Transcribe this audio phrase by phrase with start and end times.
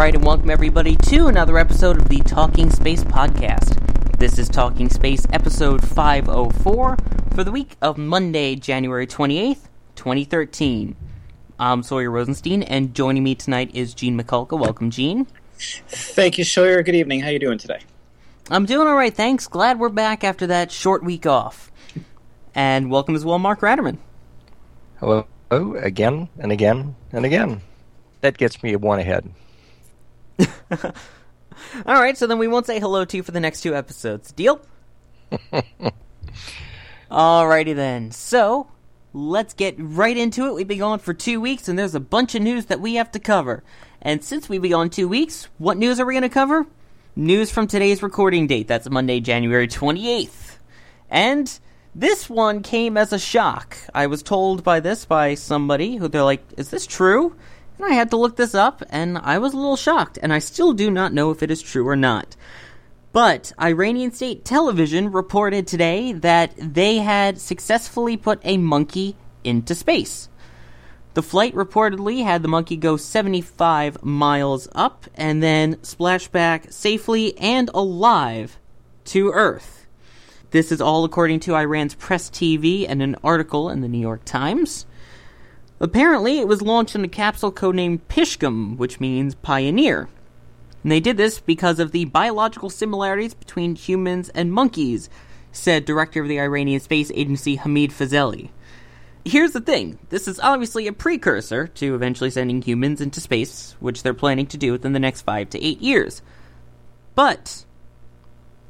[0.00, 4.16] All right, and welcome everybody to another episode of the Talking Space podcast.
[4.18, 6.96] This is Talking Space episode 504
[7.34, 10.96] for the week of Monday, January 28th, 2013.
[11.58, 14.58] I'm Sawyer Rosenstein, and joining me tonight is Gene Mikulka.
[14.58, 15.26] Welcome, Gene.
[15.58, 16.82] Thank you, Sawyer.
[16.82, 17.20] Good evening.
[17.20, 17.80] How you doing today?
[18.50, 19.48] I'm doing all right, thanks.
[19.48, 21.70] Glad we're back after that short week off.
[22.54, 23.98] And welcome as well, Mark Ratterman.
[24.98, 27.60] Hello, again and again and again.
[28.22, 29.30] That gets me one ahead.
[31.86, 34.32] All right, so then we won't say hello to you for the next two episodes.
[34.32, 34.60] Deal?
[37.10, 38.10] Alrighty then.
[38.10, 38.68] So,
[39.12, 40.54] let's get right into it.
[40.54, 43.10] We've been gone for two weeks, and there's a bunch of news that we have
[43.12, 43.62] to cover.
[44.02, 46.66] And since we've been gone two weeks, what news are we going to cover?
[47.16, 48.68] News from today's recording date.
[48.68, 50.56] That's Monday, January 28th.
[51.10, 51.58] And
[51.94, 53.76] this one came as a shock.
[53.92, 57.34] I was told by this by somebody who they're like, "Is this true?"
[57.80, 60.38] And I had to look this up, and I was a little shocked, and I
[60.38, 62.36] still do not know if it is true or not.
[63.10, 70.28] But Iranian state television reported today that they had successfully put a monkey into space.
[71.14, 77.34] The flight reportedly had the monkey go 75 miles up and then splash back safely
[77.38, 78.58] and alive
[79.06, 79.86] to Earth.
[80.50, 84.26] This is all according to Iran's press TV and an article in the New York
[84.26, 84.84] Times.
[85.80, 90.10] Apparently, it was launched in a capsule codenamed Pishgam, which means pioneer.
[90.82, 95.08] And they did this because of the biological similarities between humans and monkeys,
[95.52, 98.50] said director of the Iranian Space Agency Hamid Fazeli.
[99.24, 104.02] Here's the thing this is obviously a precursor to eventually sending humans into space, which
[104.02, 106.20] they're planning to do within the next five to eight years.
[107.14, 107.64] But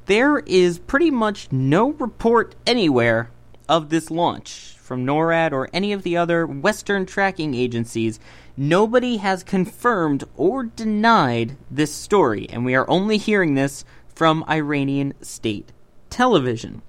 [0.06, 3.30] there is pretty much no report anywhere
[3.68, 8.18] of this launch from NORAD or any of the other Western tracking agencies.
[8.56, 15.14] Nobody has confirmed or denied this story, and we are only hearing this from Iranian
[15.22, 15.70] state
[16.10, 16.82] television.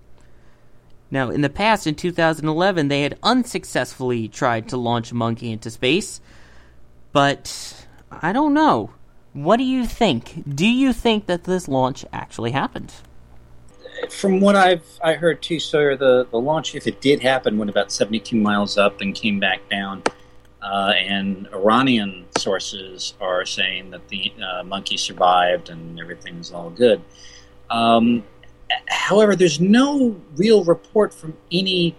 [1.11, 5.69] Now, in the past, in 2011, they had unsuccessfully tried to launch a monkey into
[5.69, 6.21] space,
[7.11, 8.89] but I don't know.
[9.33, 10.43] What do you think?
[10.49, 12.95] Do you think that this launch actually happened?
[14.09, 17.69] From what I've I heard too, Sawyer, the, the launch, if it did happen, went
[17.69, 20.03] about 72 miles up and came back down.
[20.61, 27.01] Uh, and Iranian sources are saying that the uh, monkey survived and everything's all good.
[27.69, 28.23] Um,
[28.87, 31.95] however, there's no real report from any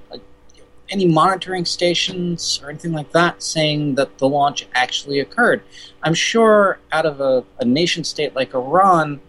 [0.90, 5.62] any monitoring stations or anything like that saying that the launch actually occurred.
[6.02, 9.20] I'm sure out of a, a nation state like Iran,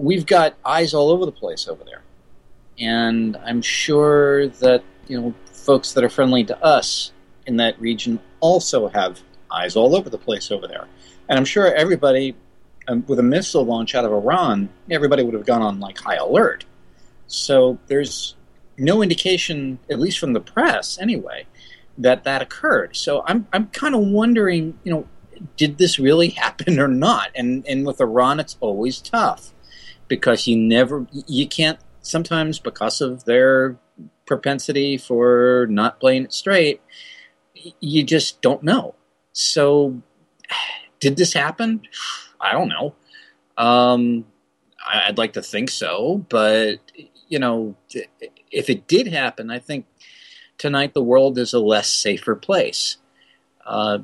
[0.00, 2.02] we've got eyes all over the place over there,
[2.78, 7.12] and I'm sure that you know folks that are friendly to us
[7.46, 10.86] in that region also have eyes all over the place over there,
[11.28, 12.34] and I'm sure everybody
[12.88, 16.16] um, with a missile launch out of Iran, everybody would have gone on like high
[16.16, 16.64] alert.
[17.26, 18.36] So there's
[18.78, 21.46] no indication, at least from the press anyway,
[21.98, 22.96] that that occurred.
[22.96, 25.06] So I'm I'm kind of wondering, you know,
[25.56, 27.30] did this really happen or not?
[27.34, 29.52] And and with Iran, it's always tough
[30.10, 33.78] because you never you can't sometimes because of their
[34.26, 36.82] propensity for not playing it straight,
[37.80, 38.94] you just don't know.
[39.32, 40.02] So
[40.98, 41.82] did this happen?
[42.40, 42.94] I don't know.
[43.56, 44.26] Um,
[44.84, 46.78] I'd like to think so, but
[47.28, 47.76] you know,
[48.50, 49.86] if it did happen, I think
[50.58, 52.96] tonight the world is a less safer place.
[53.64, 54.00] Uh,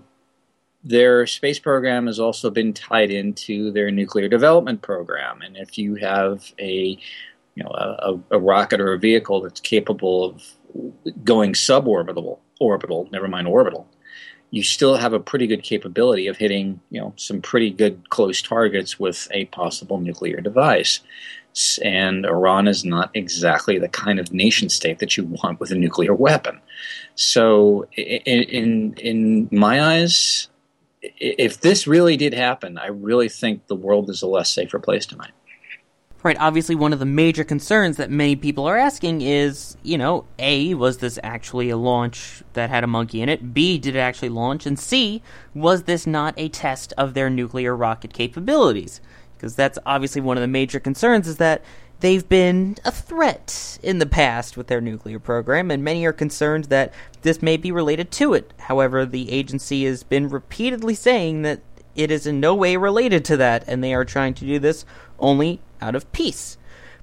[0.88, 5.96] their space program has also been tied into their nuclear development program, and if you
[5.96, 6.98] have a
[7.54, 10.42] you know a, a rocket or a vehicle that's capable of
[11.24, 13.88] going suborbital, orbital, never mind orbital,
[14.50, 18.40] you still have a pretty good capability of hitting, you know, some pretty good close
[18.42, 21.00] targets with a possible nuclear device.
[21.82, 25.74] And Iran is not exactly the kind of nation state that you want with a
[25.74, 26.60] nuclear weapon.
[27.14, 30.48] So, i- i- in in my eyes,
[31.18, 35.06] if this really did happen, I really think the world is a less safer place
[35.06, 35.32] tonight.
[36.22, 40.24] Right, obviously, one of the major concerns that many people are asking is, you know,
[40.40, 43.54] A, was this actually a launch that had a monkey in it?
[43.54, 44.66] B, did it actually launch?
[44.66, 45.22] And C,
[45.54, 49.00] was this not a test of their nuclear rocket capabilities?
[49.36, 51.62] Because that's obviously one of the major concerns is that
[52.06, 56.66] they've been a threat in the past with their nuclear program, and many are concerned
[56.66, 58.52] that this may be related to it.
[58.60, 61.62] However, the agency has been repeatedly saying that
[61.96, 64.84] it is in no way related to that, and they are trying to do this
[65.18, 66.56] only out of peace.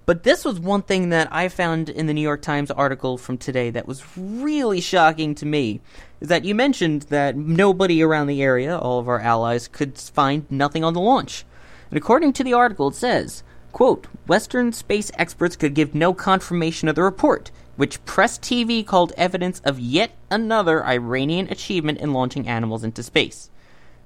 [0.06, 3.38] But this was one thing that I found in the New York Times article from
[3.38, 5.82] today that was really shocking to me.
[6.22, 10.50] Is that you mentioned that nobody around the area, all of our allies, could find
[10.50, 11.44] nothing on the launch.
[11.92, 16.88] And according to the article, it says, quote, Western space experts could give no confirmation
[16.88, 22.48] of the report, which Press TV called evidence of yet another Iranian achievement in launching
[22.48, 23.50] animals into space.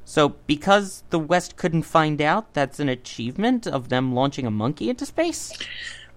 [0.06, 4.90] So, because the West couldn't find out, that's an achievement of them launching a monkey
[4.90, 5.52] into space?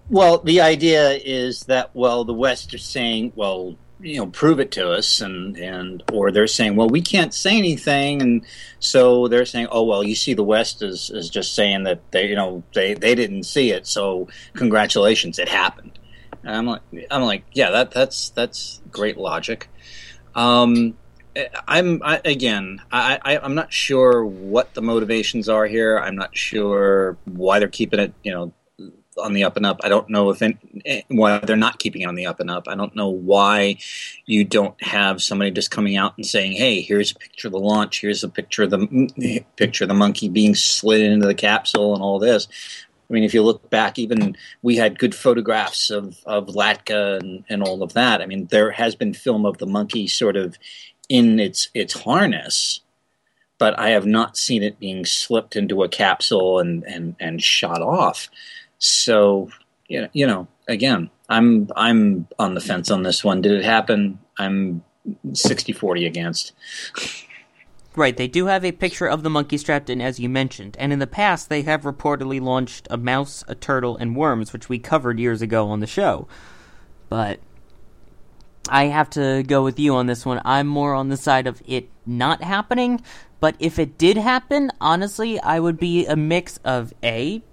[0.09, 4.71] Well, the idea is that well, the West is saying, well, you know, prove it
[4.71, 8.45] to us, and and or they're saying, well, we can't say anything, and
[8.79, 12.27] so they're saying, oh, well, you see, the West is is just saying that they,
[12.27, 15.97] you know, they they didn't see it, so congratulations, it happened.
[16.43, 16.81] And I'm like,
[17.11, 19.69] I'm like, yeah, that that's that's great logic.
[20.35, 20.97] Um,
[21.67, 25.97] I'm I, again, I, I I'm not sure what the motivations are here.
[25.97, 28.53] I'm not sure why they're keeping it, you know,
[29.17, 29.81] on the up and up.
[29.83, 32.67] I don't know if eh, why they're not keeping it on the up and up.
[32.67, 33.77] I don't know why
[34.25, 37.59] you don't have somebody just coming out and saying, "Hey, here's a picture of the
[37.59, 38.01] launch.
[38.01, 42.03] Here's a picture of the picture of the monkey being slid into the capsule and
[42.03, 42.47] all this."
[43.09, 47.43] I mean, if you look back, even we had good photographs of, of Laika and,
[47.49, 48.21] and all of that.
[48.21, 50.57] I mean, there has been film of the monkey sort of
[51.09, 52.79] in its its harness,
[53.57, 57.81] but I have not seen it being slipped into a capsule and, and, and shot
[57.81, 58.29] off.
[58.83, 59.51] So,
[59.87, 63.41] you know, again, I'm I'm on the fence on this one.
[63.41, 64.17] Did it happen?
[64.39, 64.83] I'm
[65.27, 66.53] 60-40 against.
[67.95, 70.91] Right, they do have a picture of the monkey strapped in, as you mentioned, and
[70.91, 74.79] in the past they have reportedly launched a mouse, a turtle, and worms, which we
[74.79, 76.27] covered years ago on the show.
[77.07, 77.39] But
[78.67, 80.41] I have to go with you on this one.
[80.43, 83.03] I'm more on the side of it not happening,
[83.39, 87.43] but if it did happen, honestly, I would be a mix of A,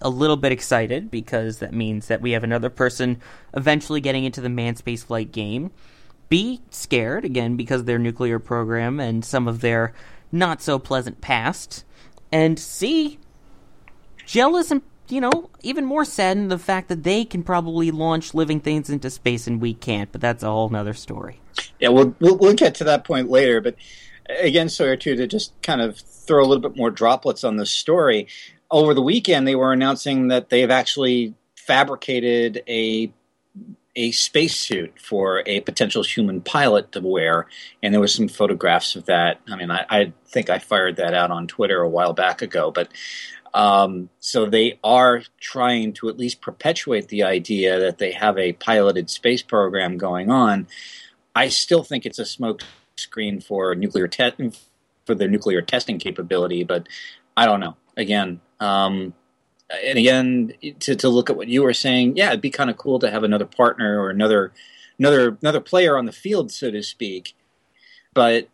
[0.00, 3.20] a little bit excited because that means that we have another person
[3.54, 5.70] eventually getting into the manned spaceflight game.
[6.28, 9.92] B, scared, again, because of their nuclear program and some of their
[10.30, 11.84] not so pleasant past.
[12.32, 13.18] And C,
[14.24, 18.60] jealous and, you know, even more saddened the fact that they can probably launch living
[18.60, 21.40] things into space and we can't, but that's a whole nother story.
[21.78, 23.60] Yeah, we'll, we'll we'll get to that point later.
[23.60, 23.76] But
[24.40, 27.70] again, Sawyer, too, to just kind of throw a little bit more droplets on this
[27.70, 28.28] story.
[28.72, 33.12] Over the weekend, they were announcing that they've actually fabricated a
[33.94, 37.46] a spacesuit for a potential human pilot to wear,
[37.82, 39.38] and there was some photographs of that.
[39.46, 42.70] I mean, I, I think I fired that out on Twitter a while back ago,
[42.70, 42.88] but
[43.54, 48.54] um, so they are trying to at least perpetuate the idea that they have a
[48.54, 50.66] piloted space program going on.
[51.34, 52.62] I still think it's a smoke
[52.96, 54.52] screen for nuclear te-
[55.04, 56.86] for their nuclear testing capability, but
[57.36, 57.76] I don't know.
[57.96, 59.14] Again, um,
[59.84, 62.76] and again, to, to look at what you were saying, yeah, it'd be kind of
[62.76, 64.52] cool to have another partner or another
[64.98, 67.34] another another player on the field, so to speak.
[68.14, 68.48] But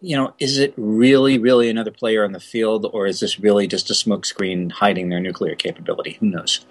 [0.00, 3.66] you know, is it really, really another player on the field, or is this really
[3.66, 6.16] just a smokescreen hiding their nuclear capability?
[6.20, 6.64] Who knows?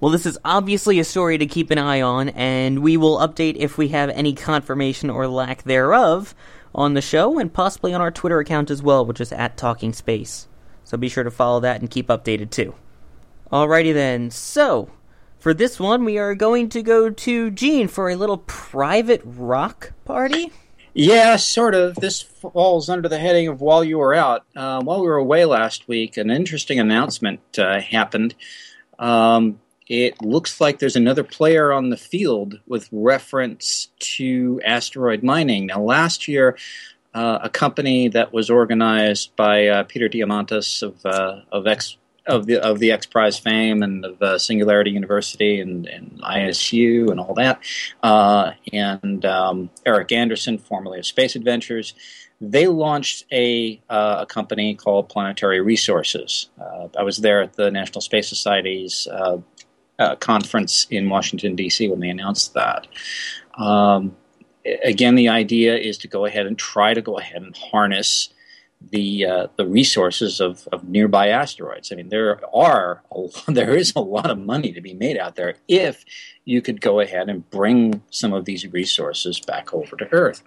[0.00, 3.56] Well, this is obviously a story to keep an eye on, and we will update
[3.56, 6.34] if we have any confirmation or lack thereof
[6.74, 9.92] on the show and possibly on our Twitter account as well, which is at Talking
[9.92, 10.48] Space.
[10.94, 12.72] So be sure to follow that and keep updated too.
[13.50, 14.92] Alrighty then, so
[15.40, 19.92] for this one, we are going to go to Gene for a little private rock
[20.04, 20.52] party.
[20.92, 21.96] Yeah, sort of.
[21.96, 24.44] This falls under the heading of while you were out.
[24.54, 28.36] Uh, while we were away last week, an interesting announcement uh, happened.
[29.00, 29.58] Um,
[29.88, 35.66] it looks like there's another player on the field with reference to asteroid mining.
[35.66, 36.56] Now, last year,
[37.14, 42.46] uh, a company that was organized by uh, Peter Diamandis of uh, of X of
[42.46, 47.20] the of the X Prize fame and of uh, Singularity University and, and ISU and
[47.20, 47.60] all that,
[48.02, 51.94] uh, and um, Eric Anderson, formerly of Space Adventures,
[52.40, 56.50] they launched a a company called Planetary Resources.
[56.98, 59.06] I was there at the National Space Society's
[59.98, 61.88] uh, conference in Washington D.C.
[61.88, 62.86] when they announced that.
[63.56, 64.16] Um,
[64.64, 68.30] again, the idea is to go ahead and try to go ahead and harness
[68.90, 71.90] the uh, the resources of, of nearby asteroids.
[71.90, 75.36] I mean, there are a, there is a lot of money to be made out
[75.36, 76.04] there if
[76.44, 80.42] you could go ahead and bring some of these resources back over to Earth.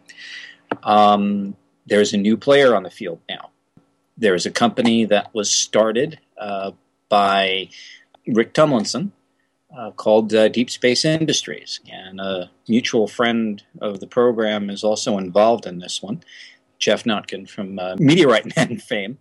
[0.84, 1.56] Um,
[1.86, 3.50] there's a new player on the field now.
[4.18, 6.72] There's a company that was started uh,
[7.10, 7.70] by
[8.28, 9.12] Rick Tumlinson
[9.78, 15.18] uh, called uh, Deep Space Industries, and a mutual friend of the program is also
[15.20, 16.24] involved in this one.
[16.80, 19.20] Geoff Notkin from uh, Meteorite Man fame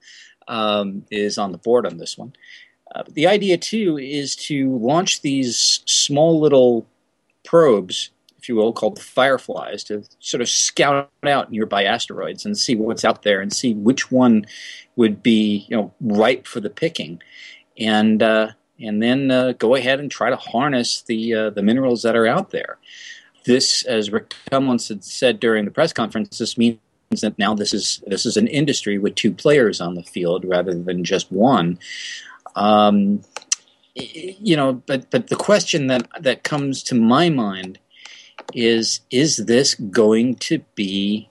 [0.49, 2.33] um, is on the board on this one.
[2.95, 6.87] Uh, the idea, too, is to launch these small little
[7.45, 12.75] probes, if you will, called fireflies, to sort of scout out nearby asteroids and see
[12.75, 14.47] what's out there and see which one
[14.95, 17.21] would be, you know, ripe for the picking,
[17.79, 22.03] and uh, and then uh, go ahead and try to harness the uh, the minerals
[22.03, 22.79] that are out there.
[23.45, 26.79] This, as Rick Tumlinson said during the press conference, this means
[27.21, 30.75] that now this is this is an industry with two players on the field rather
[30.75, 31.79] than just one.
[32.55, 33.23] Um,
[33.95, 37.79] you know, but but the question that that comes to my mind
[38.53, 41.29] is: Is this going to be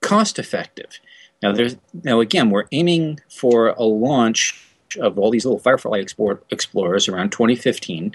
[0.00, 1.00] cost effective?
[1.42, 6.40] Now, there's now again, we're aiming for a launch of all these little Firefly explore,
[6.50, 8.14] explorers around 2015,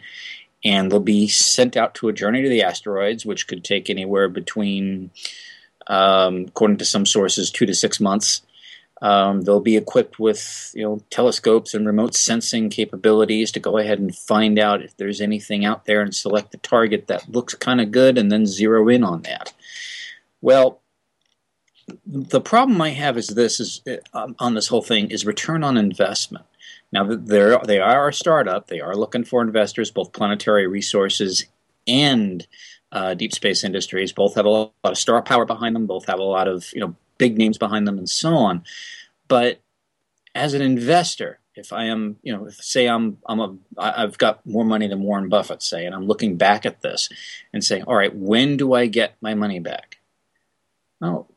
[0.63, 4.27] and they'll be sent out to a journey to the asteroids, which could take anywhere
[4.27, 5.11] between
[5.87, 8.41] um, according to some sources, two to six months.
[9.01, 13.99] Um, they'll be equipped with you know telescopes and remote sensing capabilities to go ahead
[13.99, 17.79] and find out if there's anything out there and select the target that looks kind
[17.79, 19.53] of good and then zero in on that.
[20.41, 20.81] Well,
[22.05, 23.81] the problem I have is this is
[24.13, 26.45] uh, on this whole thing is return on investment.
[26.91, 28.67] Now they're, they are a startup.
[28.67, 31.45] They are looking for investors, both planetary resources
[31.87, 32.47] and
[32.91, 34.13] uh, Deep Space Industries.
[34.13, 35.85] Both have a lot of star power behind them.
[35.85, 38.63] Both have a lot of you know big names behind them, and so on.
[39.27, 39.59] But
[40.33, 44.45] as an investor, if I am, you know, if say I'm, I'm a, I've got
[44.45, 47.09] more money than Warren Buffett, say, and I'm looking back at this
[47.51, 49.97] and saying, all right, when do I get my money back?
[51.01, 51.27] Well,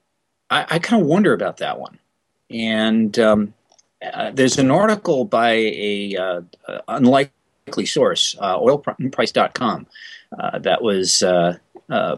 [0.51, 1.99] I, I kind of wonder about that one.
[2.51, 3.55] And um,
[4.03, 6.41] uh, there's an article by a uh,
[6.89, 9.87] unlikely source, uh, oilprice.com,
[10.39, 11.57] uh, that was uh,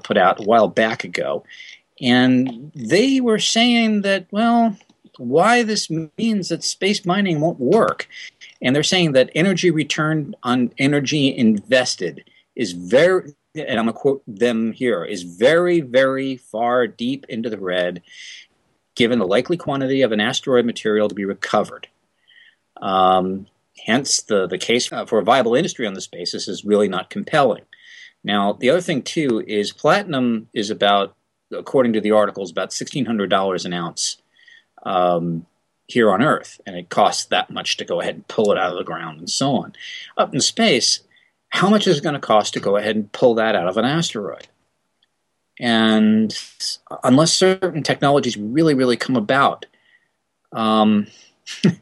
[0.04, 1.44] put out a while back ago.
[2.00, 4.76] And they were saying that, well,
[5.18, 8.08] why this means that space mining won't work.
[8.60, 12.24] And they're saying that energy return on energy invested
[12.54, 17.50] is very, and I'm going to quote them here, is very, very far deep into
[17.50, 18.02] the red,
[18.94, 21.88] given the likely quantity of an asteroid material to be recovered.
[22.80, 23.46] Um,
[23.86, 27.64] hence, the, the case for a viable industry on this basis is really not compelling.
[28.24, 31.16] Now, the other thing too is platinum is about,
[31.50, 34.16] according to the articles, about $1,600 an ounce
[34.84, 35.46] um,
[35.86, 38.70] here on Earth, and it costs that much to go ahead and pull it out
[38.70, 39.72] of the ground and so on.
[40.16, 41.00] Up in space,
[41.48, 43.76] how much is it going to cost to go ahead and pull that out of
[43.76, 44.48] an asteroid?
[45.60, 46.36] And
[47.04, 49.66] unless certain technologies really, really come about,
[50.52, 51.06] um,
[51.64, 51.74] it,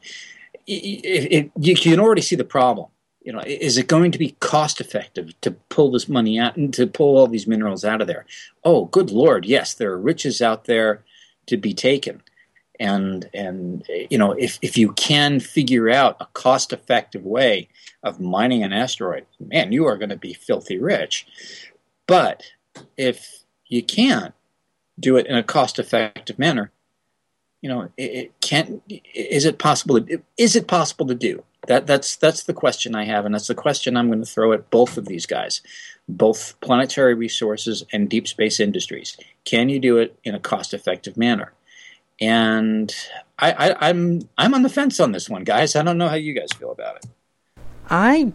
[0.67, 2.89] it, you can already see the problem
[3.23, 6.73] you know, is it going to be cost effective to pull this money out and
[6.75, 8.25] to pull all these minerals out of there?
[8.65, 11.05] Oh, good lord, yes, there are riches out there
[11.47, 12.23] to be taken.
[12.79, 17.69] And and you know, if if you can figure out a cost effective way
[18.03, 21.27] of mining an asteroid, man, you are going to be filthy rich.
[22.07, 22.45] But
[22.97, 23.40] if
[23.71, 24.35] you can't
[24.99, 26.71] do it in a cost effective manner,
[27.63, 28.83] you know, it, it can't.
[29.15, 30.01] Is it possible?
[30.01, 31.43] To, is it possible to do?
[31.67, 34.53] That, that's that's the question I have, and that's the question I'm going to throw
[34.53, 35.61] at both of these guys,
[36.09, 39.17] both planetary resources and deep space industries.
[39.45, 41.53] Can you do it in a cost-effective manner?
[42.19, 42.95] And
[43.39, 45.77] I, I, I'm I'm on the fence on this one, guys.
[45.77, 47.07] I don't know how you guys feel about it.
[47.89, 48.33] I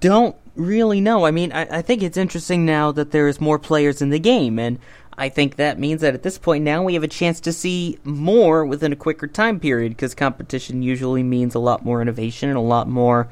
[0.00, 1.24] don't really know.
[1.24, 4.58] I mean, I, I think it's interesting now that there's more players in the game,
[4.58, 4.78] and
[5.16, 7.98] I think that means that at this point now we have a chance to see
[8.04, 12.58] more within a quicker time period because competition usually means a lot more innovation and
[12.58, 13.28] a lot more,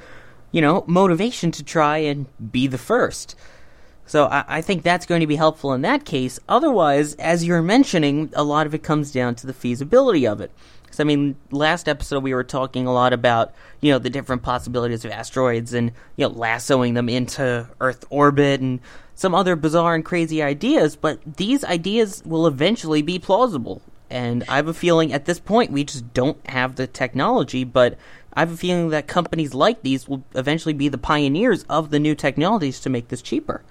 [0.53, 3.35] you know, motivation to try and be the first.
[4.07, 6.41] So I, I, think that's going to be helpful in that case.
[6.49, 10.51] Otherwise, as you're mentioning, a lot of it comes down to the feasibility of it.
[10.91, 14.43] Because I mean, last episode we were talking a lot about you know the different
[14.43, 18.81] possibilities of asteroids and you know lassoing them into Earth orbit and
[19.15, 20.97] some other bizarre and crazy ideas.
[20.97, 25.71] But these ideas will eventually be plausible, and I have a feeling at this point
[25.71, 27.63] we just don't have the technology.
[27.63, 27.97] But
[28.35, 32.01] I have a feeling that companies like these will eventually be the pioneers of the
[32.01, 33.63] new technologies to make this cheaper.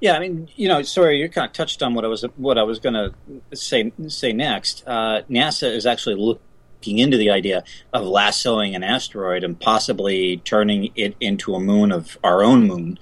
[0.00, 2.58] Yeah, I mean, you know, sorry, you kind of touched on what I was what
[2.58, 4.84] I was going to say say next.
[4.86, 10.92] Uh, NASA is actually looking into the idea of lassoing an asteroid and possibly turning
[10.96, 12.98] it into a moon of our own moon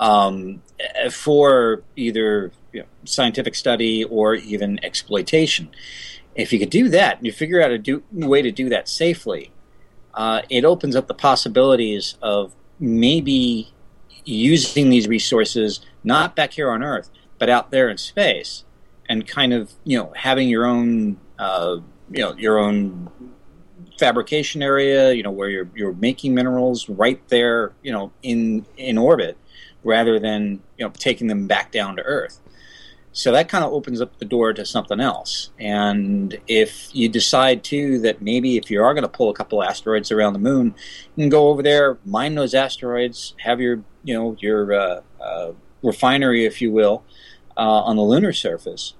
[0.00, 0.62] um,
[1.10, 5.68] for either you know, scientific study or even exploitation.
[6.34, 8.88] If you could do that, and you figure out a do, way to do that
[8.88, 9.52] safely,
[10.12, 13.72] uh, it opens up the possibilities of maybe
[14.26, 18.64] using these resources not back here on Earth, but out there in space,
[19.08, 21.78] and kind of you know having your own uh,
[22.10, 23.08] you know your own
[23.98, 28.98] fabrication area, you know where you're you're making minerals right there, you know in in
[28.98, 29.38] orbit,
[29.84, 32.40] rather than you know taking them back down to Earth.
[33.16, 35.48] So that kind of opens up the door to something else.
[35.58, 39.62] And if you decide too that maybe if you are going to pull a couple
[39.62, 40.74] asteroids around the moon,
[41.16, 45.52] you can go over there, mine those asteroids, have your you know your uh, uh,
[45.82, 47.04] refinery, if you will,
[47.56, 48.92] uh, on the lunar surface,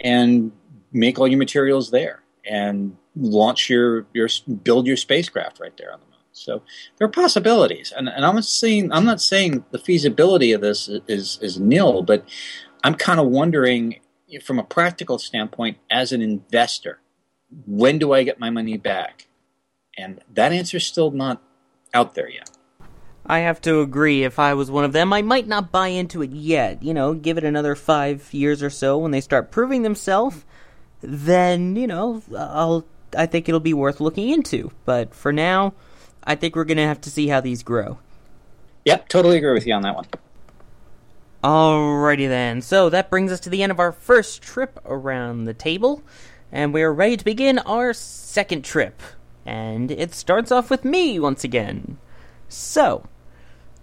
[0.00, 0.50] and
[0.92, 4.28] make all your materials there, and launch your your
[4.64, 6.16] build your spacecraft right there on the moon.
[6.32, 6.62] So
[6.98, 10.88] there are possibilities, and, and I'm not saying I'm not saying the feasibility of this
[11.06, 12.24] is is nil, but
[12.82, 14.00] I'm kind of wondering
[14.42, 17.00] from a practical standpoint as an investor,
[17.66, 19.26] when do I get my money back?
[19.98, 21.42] And that answer's still not
[21.92, 22.50] out there yet.
[23.26, 24.24] I have to agree.
[24.24, 26.82] If I was one of them, I might not buy into it yet.
[26.82, 30.44] You know, give it another five years or so when they start proving themselves.
[31.00, 32.86] Then you know, I'll.
[33.16, 34.70] I think it'll be worth looking into.
[34.84, 35.74] But for now,
[36.24, 37.98] I think we're gonna have to see how these grow.
[38.84, 40.06] Yep, totally agree with you on that one.
[41.42, 42.60] Alrighty then.
[42.60, 46.02] So that brings us to the end of our first trip around the table,
[46.52, 49.00] and we're ready to begin our second trip.
[49.46, 51.96] And it starts off with me once again.
[52.48, 53.06] So,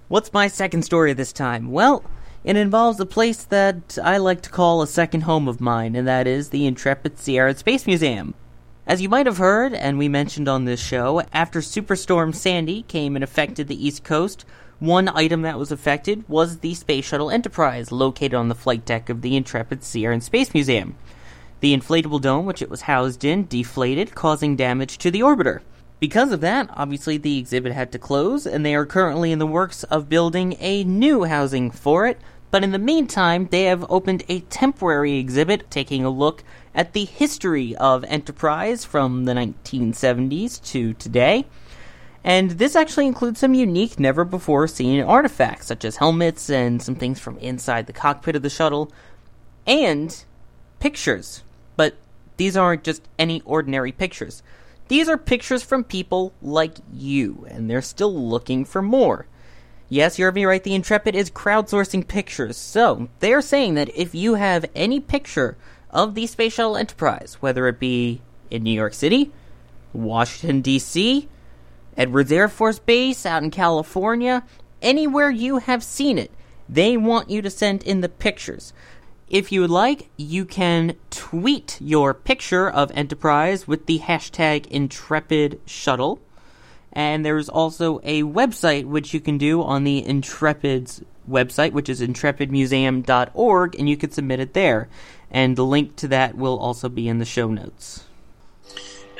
[0.07, 1.71] what's my second story this time?
[1.71, 2.03] Well,
[2.43, 6.07] it involves a place that I like to call a second home of mine, and
[6.07, 8.35] that is the Intrepid Sea Air Space Museum.
[8.85, 13.15] As you might have heard, and we mentioned on this show, after Superstorm Sandy came
[13.15, 14.45] and affected the East Coast,
[14.79, 19.09] one item that was affected was the Space Shuttle Enterprise, located on the flight deck
[19.09, 20.95] of the Intrepid Sea Air and Space Museum.
[21.61, 25.61] The inflatable dome which it was housed in deflated, causing damage to the orbiter.
[25.99, 29.47] Because of that, obviously the exhibit had to close, and they are currently in the
[29.47, 32.21] works of building a new housing for it.
[32.51, 36.43] But in the meantime, they have opened a temporary exhibit taking a look
[36.75, 41.47] at the history of Enterprise from the 1970s to today.
[42.27, 46.95] And this actually includes some unique, never before seen artifacts, such as helmets and some
[46.95, 48.91] things from inside the cockpit of the shuttle,
[49.65, 50.25] and
[50.81, 51.43] pictures.
[51.77, 51.95] But
[52.35, 54.43] these aren't just any ordinary pictures.
[54.89, 59.25] These are pictures from people like you, and they're still looking for more.
[59.87, 64.13] Yes, you heard me right, the Intrepid is crowdsourcing pictures, so they're saying that if
[64.13, 65.55] you have any picture
[65.91, 68.19] of the Space Shuttle Enterprise, whether it be
[68.51, 69.31] in New York City,
[69.93, 71.29] Washington, D.C.,
[71.97, 74.43] Edwards Air Force Base out in California,
[74.81, 76.31] anywhere you have seen it,
[76.69, 78.71] they want you to send in the pictures.
[79.29, 85.59] If you would like, you can tweet your picture of Enterprise with the hashtag Intrepid
[85.65, 86.19] Shuttle.
[86.93, 92.01] And there's also a website which you can do on the Intrepid's website, which is
[92.01, 94.87] intrepidmuseum.org, and you can submit it there.
[95.29, 98.06] And the link to that will also be in the show notes.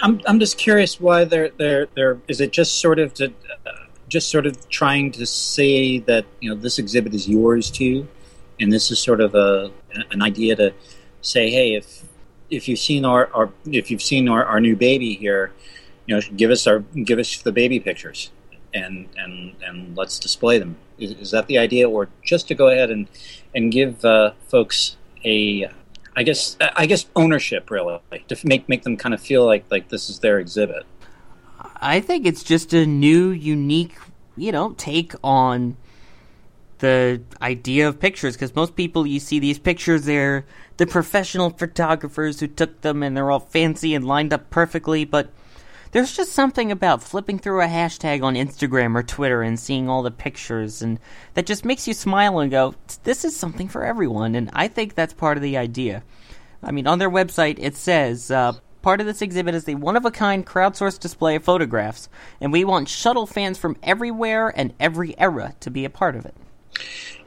[0.02, 3.34] I'm I'm just curious why they're they're they're is it just sort of to,
[3.66, 3.72] uh,
[4.08, 8.08] just sort of trying to say that you know this exhibit is yours too,
[8.60, 9.72] and this is sort of a
[10.12, 10.74] an idea to
[11.22, 12.04] say hey if
[12.50, 15.52] if you've seen our, our if you've seen our, our new baby here,
[16.06, 18.32] you know give us our give us the baby pictures
[18.74, 20.78] and and and let's display them.
[20.98, 23.08] Is, is that the idea, or just to go ahead and
[23.56, 25.70] and give uh, folks a
[26.18, 29.90] I guess I guess ownership really to make make them kind of feel like like
[29.90, 30.84] this is their exhibit.
[31.80, 33.98] I think it's just a new, unique,
[34.36, 35.78] you know, take on
[36.80, 38.36] the idea of pictures.
[38.36, 40.46] Because most people, you see these pictures, they're
[40.78, 45.06] the professional photographers who took them, and they're all fancy and lined up perfectly.
[45.06, 45.30] But
[45.92, 50.04] there's just something about flipping through a hashtag on Instagram or Twitter and seeing all
[50.04, 51.00] the pictures, and
[51.34, 54.96] that just makes you smile and go, "This is something for everyone." And I think
[54.96, 56.04] that's part of the idea.
[56.64, 58.32] I mean, on their website it says.
[58.32, 62.08] Uh, Part of this exhibit is the one of a kind crowdsourced display of photographs,
[62.40, 66.26] and we want shuttle fans from everywhere and every era to be a part of
[66.26, 66.34] it.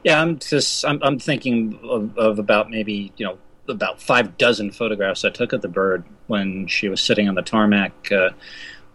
[0.03, 3.37] Yeah, I'm just I'm, I'm thinking of, of about maybe you know
[3.71, 7.41] about five dozen photographs I took of the bird when she was sitting on the
[7.41, 8.29] tarmac, uh,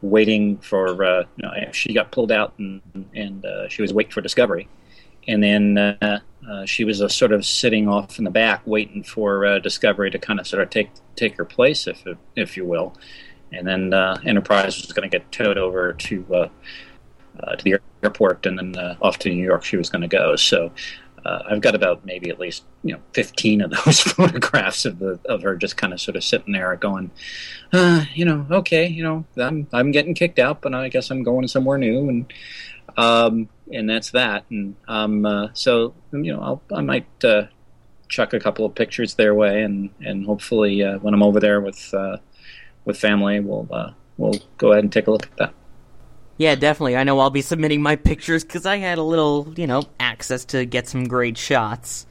[0.02, 2.80] waiting for uh, you know she got pulled out and
[3.14, 4.68] and uh, she was waiting for discovery,
[5.26, 9.02] and then uh, uh, she was uh, sort of sitting off in the back waiting
[9.02, 12.04] for discovery to kind of sort of take take her place, if
[12.36, 12.94] if you will,
[13.52, 13.92] and then
[14.24, 16.48] Enterprise was going to get towed over to.
[17.58, 20.36] to the airport, and then off to New York she was going to go.
[20.36, 20.72] So
[21.26, 25.18] uh, I've got about maybe at least you know 15 of those photographs of the
[25.24, 27.10] of her just kind of sort of sitting there going,
[27.72, 31.24] uh, you know, okay, you know, I'm I'm getting kicked out, but I guess I'm
[31.24, 32.32] going somewhere new, and
[32.96, 37.46] um, and that's that, and um, uh, so you know, I'll, I might uh,
[38.08, 41.60] chuck a couple of pictures their way, and and hopefully uh, when I'm over there
[41.60, 42.18] with uh,
[42.84, 43.68] with family, we'll
[44.16, 45.54] we'll go ahead and take a look at that.
[46.38, 46.96] Yeah, definitely.
[46.96, 50.44] I know I'll be submitting my pictures because I had a little, you know, access
[50.46, 52.07] to get some great shots.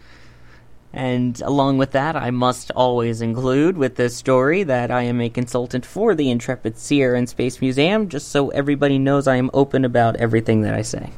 [0.91, 5.29] And along with that, I must always include with this story that I am a
[5.29, 9.51] consultant for the Intrepid Sea Air and Space Museum, just so everybody knows I am
[9.53, 11.11] open about everything that I say.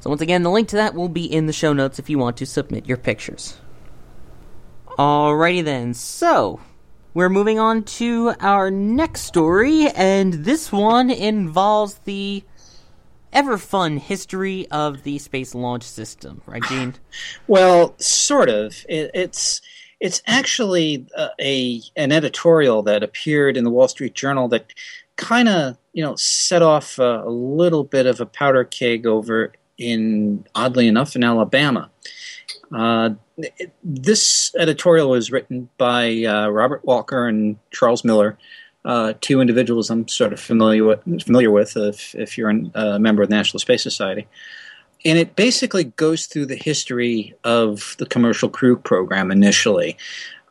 [0.00, 2.18] So, once again, the link to that will be in the show notes if you
[2.18, 3.56] want to submit your pictures.
[4.98, 6.60] Alrighty then, so
[7.14, 12.42] we're moving on to our next story, and this one involves the
[13.32, 16.94] ever fun history of the Space Launch System, right, Gene?
[17.46, 18.84] Well, sort of.
[18.88, 19.60] It, it's
[20.00, 24.72] it's actually a, uh, a an editorial that appeared in the Wall Street Journal that
[25.16, 29.52] kind of you know set off a, a, little bit of a powder keg over
[29.78, 31.90] in oddly enough in Alabama.
[32.74, 33.10] Uh,
[33.82, 38.38] this editorial was written by uh, Robert Walker and Charles Miller,
[38.84, 43.22] uh, two individuals I'm sort of familiar with, familiar with if, if you're a member
[43.22, 44.26] of the National Space Society.
[45.04, 49.96] And it basically goes through the history of the commercial crew program initially,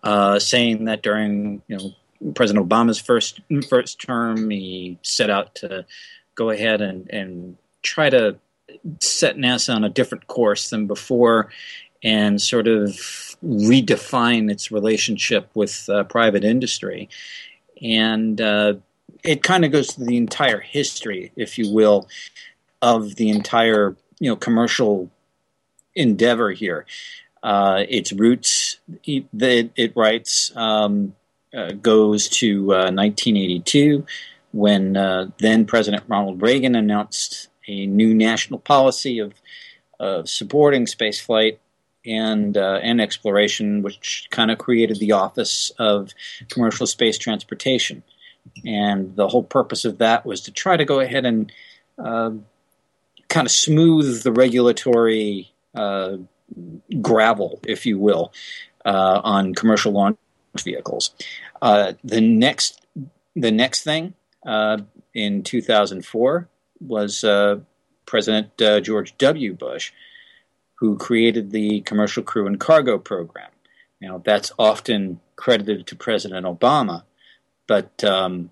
[0.03, 3.39] uh, saying that during you know President Obama's first
[3.69, 5.85] first term, he set out to
[6.35, 8.37] go ahead and, and try to
[8.99, 11.49] set NASA on a different course than before
[12.03, 12.89] and sort of
[13.43, 17.09] redefine its relationship with uh, private industry.
[17.81, 18.75] And uh,
[19.23, 22.07] it kind of goes through the entire history, if you will,
[22.81, 25.09] of the entire you know commercial
[25.95, 26.85] endeavor here.
[27.43, 29.25] Uh, its roots, it,
[29.75, 31.15] it writes, um,
[31.53, 34.11] uh, goes to 1982 uh,
[34.51, 39.33] when uh, then President Ronald Reagan announced a new national policy of,
[39.99, 41.57] of supporting spaceflight
[42.05, 46.11] and uh, and exploration, which kind of created the Office of
[46.49, 48.03] Commercial Space Transportation.
[48.65, 51.51] And the whole purpose of that was to try to go ahead and
[51.97, 52.31] uh,
[53.29, 56.17] kind of smooth the regulatory uh,
[57.01, 58.33] gravel, if you will,
[58.83, 60.17] uh, on commercial launch
[60.57, 61.11] vehicles.
[61.61, 62.85] Uh, the next
[63.35, 64.13] the next thing
[64.45, 64.79] uh,
[65.13, 66.49] in 2004
[66.81, 67.23] was
[68.07, 69.53] President George W.
[69.53, 69.93] Bush
[70.81, 73.51] who created the Commercial Crew and Cargo Program.
[74.01, 77.03] Now, that's often credited to President Obama,
[77.67, 78.49] but um,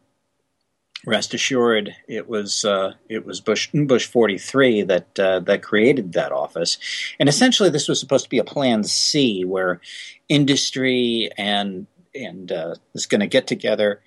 [1.07, 6.31] rest assured, it was uh, it was Bush Bush 43 that uh, that created that
[6.31, 6.77] office,
[7.19, 9.81] and essentially this was supposed to be a Plan C, where
[10.29, 14.01] industry and and uh, was going to get together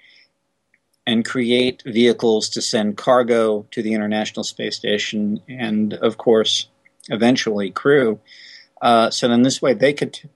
[1.08, 6.68] and create vehicles to send cargo to the International Space Station, and of course
[7.09, 8.21] eventually crew.
[8.81, 10.29] Uh, so then this way they could t-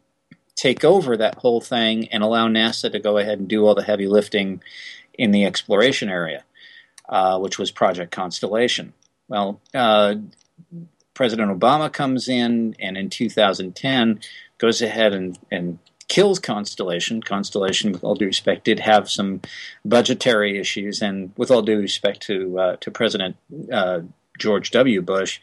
[0.55, 3.83] take over that whole thing and allow NASA to go ahead and do all the
[3.83, 4.63] heavy lifting
[5.15, 6.45] in the exploration area,
[7.09, 8.93] uh, which was Project Constellation.
[9.29, 10.17] Well, uh,
[11.15, 14.21] President Obama comes in and in 2010
[14.59, 17.23] goes ahead and, and kills Constellation.
[17.23, 19.41] Constellation, with all due respect, did have some
[19.85, 23.37] budgetary issues, and with all due respect to uh, to President
[23.73, 24.01] uh,
[24.39, 25.03] George W.
[25.03, 25.41] Bush,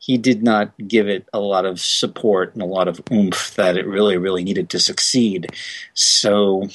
[0.00, 3.76] he did not give it a lot of support and a lot of oomph that
[3.76, 5.54] it really, really needed to succeed.
[5.92, 6.68] So,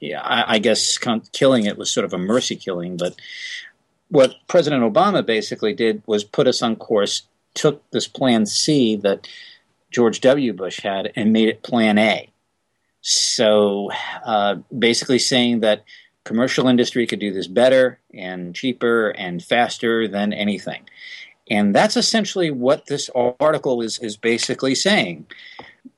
[0.00, 2.96] yeah, I, I guess con- killing it was sort of a mercy killing.
[2.96, 3.16] But
[4.08, 9.28] what President Obama basically did was put us on course, took this Plan C that
[9.90, 10.54] George W.
[10.54, 12.30] Bush had, and made it Plan A.
[13.02, 13.90] So,
[14.24, 15.84] uh, basically saying that
[16.24, 20.88] commercial industry could do this better and cheaper and faster than anything.
[21.50, 25.26] And that's essentially what this article is, is basically saying.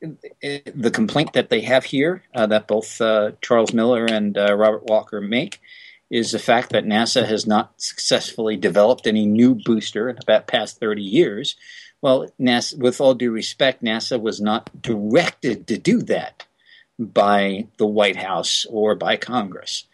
[0.00, 4.85] the complaint that they have here, uh, that both uh, Charles Miller and uh, Robert
[4.85, 5.61] Walker make,
[6.11, 10.78] is the fact that NASA has not successfully developed any new booster in about past
[10.78, 11.56] 30 years.
[12.00, 16.46] Well, NASA, with all due respect, NASA was not directed to do that
[16.98, 19.85] by the White House or by Congress.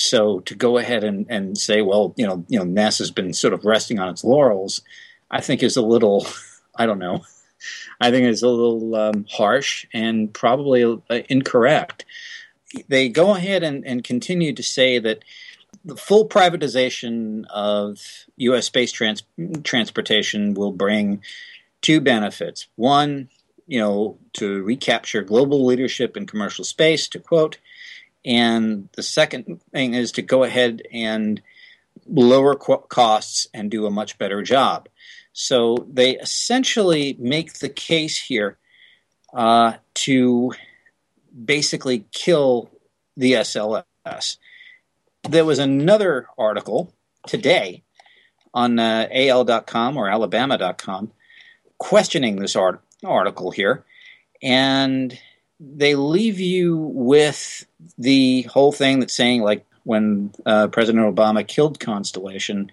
[0.00, 3.52] So to go ahead and, and say, well, you know, you know, NASA's been sort
[3.52, 4.80] of resting on its laurels,
[5.28, 6.24] I think is a little,
[6.76, 7.24] I don't know,
[8.00, 12.04] I think is a little um, harsh and probably uh, incorrect.
[12.86, 15.24] They go ahead and, and continue to say that
[15.84, 17.98] the full privatization of
[18.36, 18.66] U.S.
[18.66, 19.24] space trans-
[19.64, 21.22] transportation will bring
[21.82, 22.68] two benefits.
[22.76, 23.30] One,
[23.66, 27.58] you know, to recapture global leadership in commercial space, to quote.
[28.24, 31.40] And the second thing is to go ahead and
[32.06, 34.88] lower costs and do a much better job.
[35.32, 38.58] So they essentially make the case here
[39.32, 40.52] uh, to
[41.44, 42.70] basically kill
[43.16, 44.36] the SLS.
[45.28, 46.92] There was another article
[47.26, 47.82] today
[48.54, 51.12] on uh, AL.com or Alabama.com
[51.78, 53.84] questioning this art- article here,
[54.42, 55.18] and
[55.60, 57.66] they leave you with
[57.96, 62.70] the whole thing that's saying, like, when uh, President Obama killed Constellation,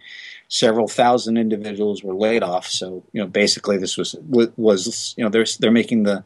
[0.50, 2.68] several thousand individuals were laid off.
[2.68, 6.24] So you know, basically, this was was you know they're they're making the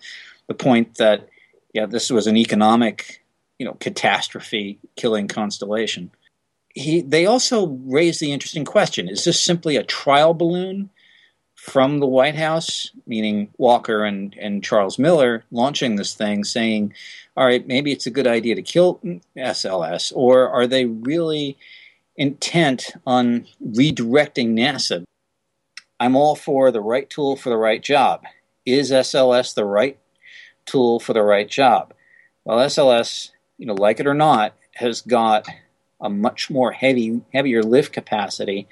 [0.48, 1.30] the point that
[1.74, 3.24] yeah, this was an economic
[3.60, 6.12] you know catastrophe killing Constellation.
[6.74, 10.90] He they also raised the interesting question: Is this simply a trial balloon?
[11.62, 16.94] From the White House, meaning Walker and, and Charles Miller, launching this thing, saying,
[17.36, 19.00] all right, maybe it's a good idea to kill
[19.38, 21.58] SLS, or are they really
[22.20, 25.06] intent on redirecting NASA.
[26.00, 28.24] I'm all for the right tool for the right job.
[28.66, 29.98] Is SLS the right
[30.66, 31.94] tool for the right job?
[32.44, 35.48] Well, SLS, you know, like it or not, has got
[36.02, 38.68] a much more heavy, heavier lift capacity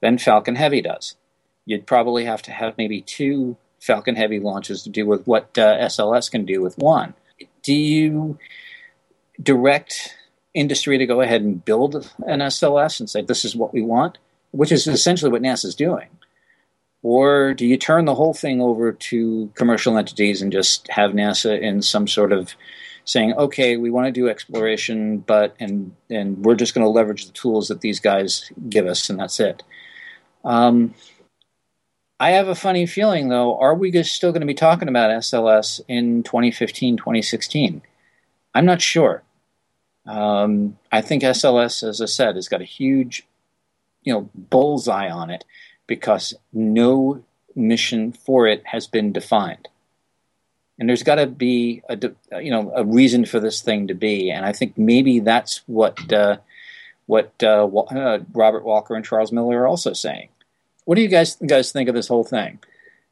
[0.00, 1.16] than Falcon Heavy does.
[1.64, 5.76] You'd probably have to have maybe two Falcon Heavy launches to do with what uh,
[5.78, 7.14] SLS can do with one.
[7.62, 8.38] Do you
[9.42, 10.14] direct
[10.54, 11.96] industry to go ahead and build
[12.26, 14.18] an SLS and say this is what we want,
[14.50, 16.08] which is essentially what NASA's doing?
[17.02, 21.60] Or do you turn the whole thing over to commercial entities and just have NASA
[21.60, 22.54] in some sort of
[23.04, 27.26] saying, okay, we want to do exploration, but and and we're just going to leverage
[27.26, 29.64] the tools that these guys give us, and that's it.
[30.44, 30.94] Um,
[32.22, 33.58] I have a funny feeling, though.
[33.58, 37.82] Are we still going to be talking about SLS in 2015, 2016?
[38.54, 39.24] I'm not sure.
[40.06, 43.26] Um, I think SLS, as I said, has got a huge,
[44.04, 45.44] you know, bullseye on it
[45.88, 47.24] because no
[47.56, 49.66] mission for it has been defined.
[50.78, 51.98] And there's got to be a,
[52.40, 54.30] you know, a reason for this thing to be.
[54.30, 56.36] And I think maybe that's what uh,
[57.06, 60.28] what uh, uh, Robert Walker and Charles Miller are also saying.
[60.84, 62.58] What do you guys guys think of this whole thing?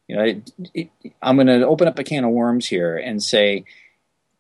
[0.09, 0.91] You know, it, it,
[1.23, 3.65] I'm going to open up a can of worms here and say,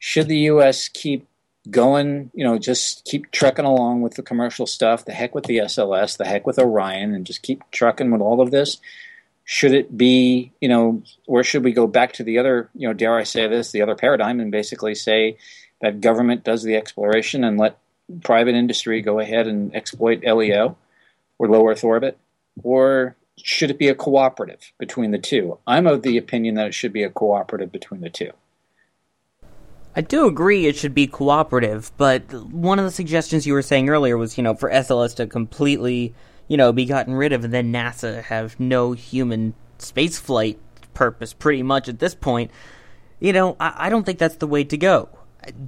[0.01, 0.89] should the U.S.
[0.89, 1.29] keep
[1.69, 5.05] going, you know, just keep trucking along with the commercial stuff.
[5.05, 8.41] The heck with the SLS, the heck with Orion, and just keep trucking with all
[8.41, 8.79] of this.
[9.45, 12.95] Should it be, you know, or should we go back to the other, you know,
[12.95, 15.37] dare I say this, the other paradigm, and basically say
[15.81, 17.79] that government does the exploration and let
[18.23, 20.77] private industry go ahead and exploit LEO
[21.39, 22.19] or low Earth orbit?
[22.63, 25.59] Or should it be a cooperative between the two?
[25.67, 28.33] I'm of the opinion that it should be a cooperative between the two.
[29.95, 33.89] I do agree it should be cooperative, but one of the suggestions you were saying
[33.89, 36.15] earlier was, you know, for SLS to completely,
[36.47, 40.59] you know, be gotten rid of and then NASA have no human spaceflight
[40.95, 42.51] purpose pretty much at this point.
[43.19, 45.09] You know, I, I don't think that's the way to go.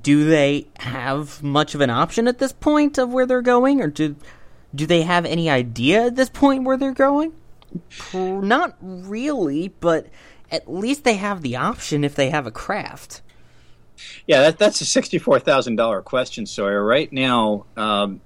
[0.03, 3.89] Do they have much of an option at this point of where they're going, or
[3.89, 4.15] do
[4.75, 7.33] do they have any idea at this point where they're going?
[8.13, 10.07] Not really, but
[10.51, 13.23] at least they have the option if they have a craft.
[14.27, 16.85] Yeah, that, that's a sixty-four thousand dollar question, Sawyer.
[16.85, 18.21] Right now, um,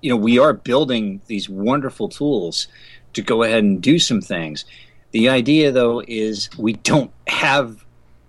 [0.00, 2.68] you know, we are building these wonderful tools
[3.12, 4.64] to go ahead and do some things.
[5.10, 7.84] The idea, though, is we don't have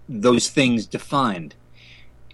[0.10, 1.56] those things defined,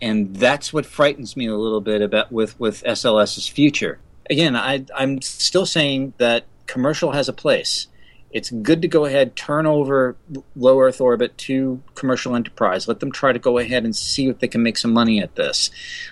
[0.02, 4.00] and that's what frightens me a little bit about with with SLS's future.
[4.30, 7.88] Again, I, I'm still saying that commercial has a place.
[8.34, 10.18] It's good to go ahead, turn over
[10.56, 12.88] low Earth orbit to commercial enterprise.
[12.88, 15.36] Let them try to go ahead and see if they can make some money at
[15.36, 15.70] this.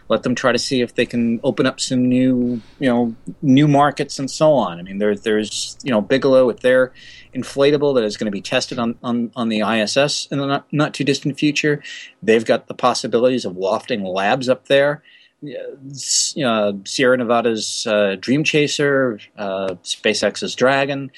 [0.07, 3.67] Let them try to see if they can open up some new, you know, new
[3.67, 4.77] markets and so on.
[4.77, 6.93] I mean, there, there's, you know, Bigelow with their
[7.36, 10.71] inflatable that is going to be tested on, on, on the ISS in the not,
[10.71, 11.81] not too distant future.
[12.21, 15.01] They've got the possibilities of lofting labs up there.
[15.43, 21.10] Uh, Sierra Nevada's uh, Dream Chaser, uh, SpaceX's Dragon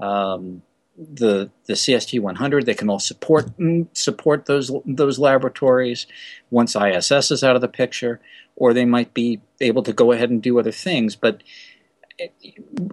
[0.00, 0.62] um,
[0.96, 2.66] the the CST 100.
[2.66, 3.50] They can all support
[3.92, 6.06] support those those laboratories
[6.50, 8.20] once ISS is out of the picture,
[8.56, 11.16] or they might be able to go ahead and do other things.
[11.16, 11.42] But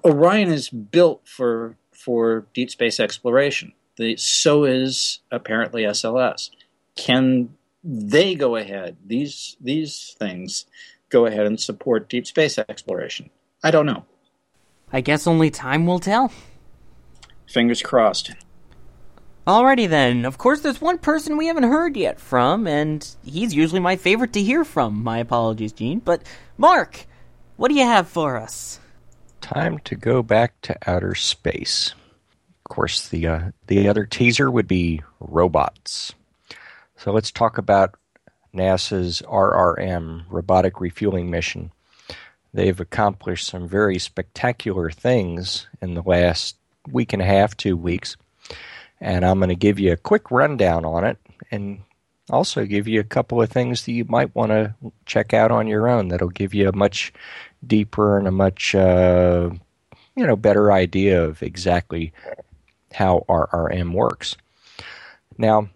[0.06, 3.74] Orion is built for for deep space exploration.
[3.98, 6.52] The, so is apparently SLS.
[6.96, 7.50] Can
[7.84, 8.98] they go ahead?
[9.06, 10.66] These these things
[11.10, 13.30] go ahead and support deep space exploration.
[13.64, 14.06] I don't know.
[14.94, 16.32] I guess only time will tell.
[17.48, 18.32] Fingers crossed.
[19.48, 20.26] Alrighty then.
[20.26, 24.34] Of course, there's one person we haven't heard yet from, and he's usually my favorite
[24.34, 25.02] to hear from.
[25.02, 26.00] My apologies, Gene.
[26.00, 26.22] But,
[26.58, 27.08] Mark,
[27.56, 28.82] what do you have for us?
[29.40, 31.94] Time to go back to outer space.
[32.66, 36.14] Of course, the uh, the other teaser would be robots.
[36.98, 37.96] So let's talk about
[38.54, 41.72] NASA's RRM robotic refueling mission.
[42.54, 46.58] They've accomplished some very spectacular things in the last
[46.92, 48.18] week and a half, two weeks.
[49.00, 51.18] And I'm going to give you a quick rundown on it
[51.52, 51.82] and
[52.30, 54.74] also give you a couple of things that you might want to
[55.06, 57.14] check out on your own that'll give you a much
[57.66, 59.50] deeper and a much uh,
[60.16, 62.12] you know better idea of exactly
[62.94, 64.36] how RRM works.
[65.38, 65.70] Now,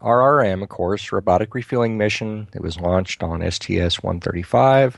[0.00, 2.48] RRM, of course, robotic refueling mission.
[2.54, 4.96] It was launched on STS-135,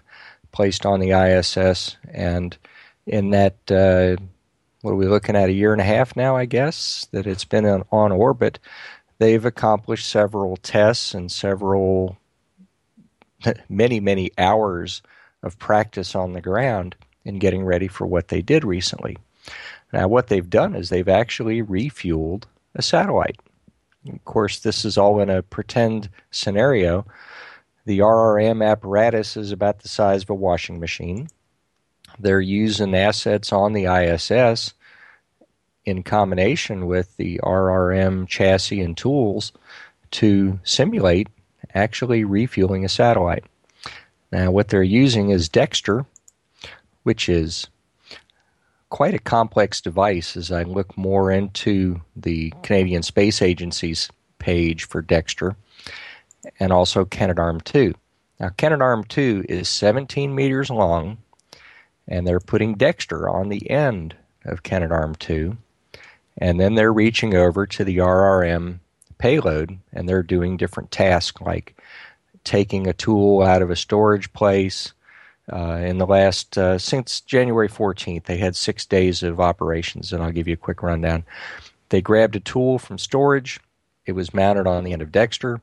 [0.50, 2.56] placed on the ISS, and
[3.06, 4.16] in that uh,
[4.82, 7.44] what are we looking at a year and a half now i guess that it's
[7.44, 8.58] been on, on orbit.
[9.18, 12.16] They've accomplished several tests and several
[13.68, 15.02] many many hours
[15.42, 19.16] of practice on the ground in getting ready for what they did recently.
[19.92, 23.38] Now what they've done is they've actually refueled a satellite.
[24.08, 27.04] Of course this is all in a pretend scenario.
[27.86, 31.28] The rrm apparatus is about the size of a washing machine
[32.18, 34.74] they're using assets on the ISS
[35.84, 39.52] in combination with the RRM chassis and tools
[40.10, 41.28] to simulate
[41.74, 43.44] actually refueling a satellite.
[44.30, 46.04] Now, what they're using is Dextre,
[47.02, 47.68] which is
[48.90, 55.02] quite a complex device as I look more into the Canadian Space Agency's page for
[55.02, 55.56] Dextre
[56.60, 57.94] and also Canadarm2.
[58.40, 61.18] Now, Canadarm2 is 17 meters long
[62.08, 65.56] and they're putting Dextre on the end of Canadarm2,
[66.38, 68.80] and then they're reaching over to the RRM
[69.18, 71.76] payload and they're doing different tasks like
[72.44, 74.92] taking a tool out of a storage place.
[75.52, 80.22] Uh, in the last, uh, since January 14th, they had six days of operations, and
[80.22, 81.24] I'll give you a quick rundown.
[81.88, 83.58] They grabbed a tool from storage,
[84.04, 85.62] it was mounted on the end of Dextre,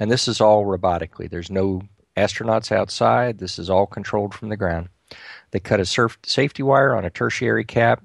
[0.00, 1.28] and this is all robotically.
[1.28, 1.82] There's no
[2.16, 4.88] astronauts outside, this is all controlled from the ground.
[5.50, 8.04] They cut a surf- safety wire on a tertiary cap.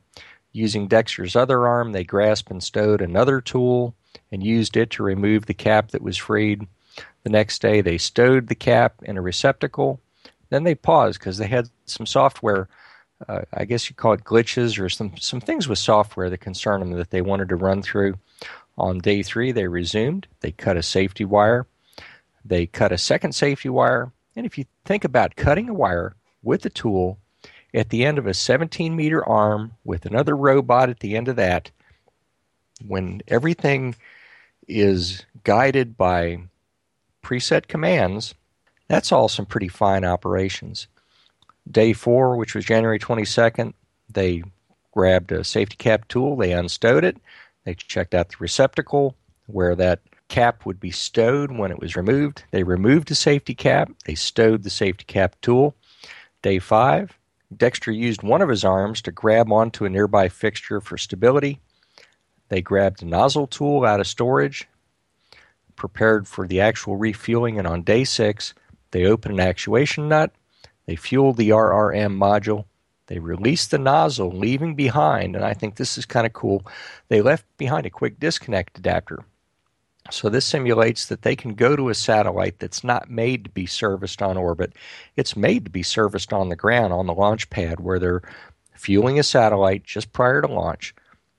[0.51, 3.95] Using Dextre's other arm, they grasped and stowed another tool
[4.31, 6.67] and used it to remove the cap that was freed.
[7.23, 9.99] The next day, they stowed the cap in a receptacle.
[10.49, 12.67] Then they paused because they had some software.
[13.27, 16.81] Uh, I guess you call it glitches or some some things with software that concern
[16.81, 18.19] them that they wanted to run through.
[18.77, 20.27] On day three, they resumed.
[20.41, 21.65] They cut a safety wire.
[22.43, 24.11] They cut a second safety wire.
[24.35, 27.19] And if you think about cutting a wire with a tool
[27.73, 31.35] at the end of a 17 meter arm with another robot at the end of
[31.35, 31.71] that,
[32.85, 33.95] when everything
[34.67, 36.37] is guided by
[37.23, 38.35] preset commands,
[38.87, 40.87] that's all some pretty fine operations.
[41.69, 43.73] Day four, which was January 22nd,
[44.09, 44.43] they
[44.91, 47.17] grabbed a safety cap tool, they unstowed it,
[47.63, 49.15] they checked out the receptacle
[49.47, 52.43] where that cap would be stowed when it was removed.
[52.51, 55.75] They removed the safety cap, they stowed the safety cap tool.
[56.41, 57.17] Day five,
[57.57, 61.59] Dextre used one of his arms to grab onto a nearby fixture for stability.
[62.49, 64.67] They grabbed a nozzle tool out of storage,
[65.75, 68.53] prepared for the actual refueling, and on day six,
[68.91, 70.31] they opened an actuation nut.
[70.85, 72.65] They fueled the RRM module.
[73.07, 76.65] They released the nozzle, leaving behind, and I think this is kind of cool,
[77.09, 79.25] they left behind a quick disconnect adapter.
[80.11, 83.65] So this simulates that they can go to a satellite that's not made to be
[83.65, 84.73] serviced on orbit.
[85.15, 88.21] It's made to be serviced on the ground on the launch pad where they're
[88.75, 90.93] fueling a satellite just prior to launch.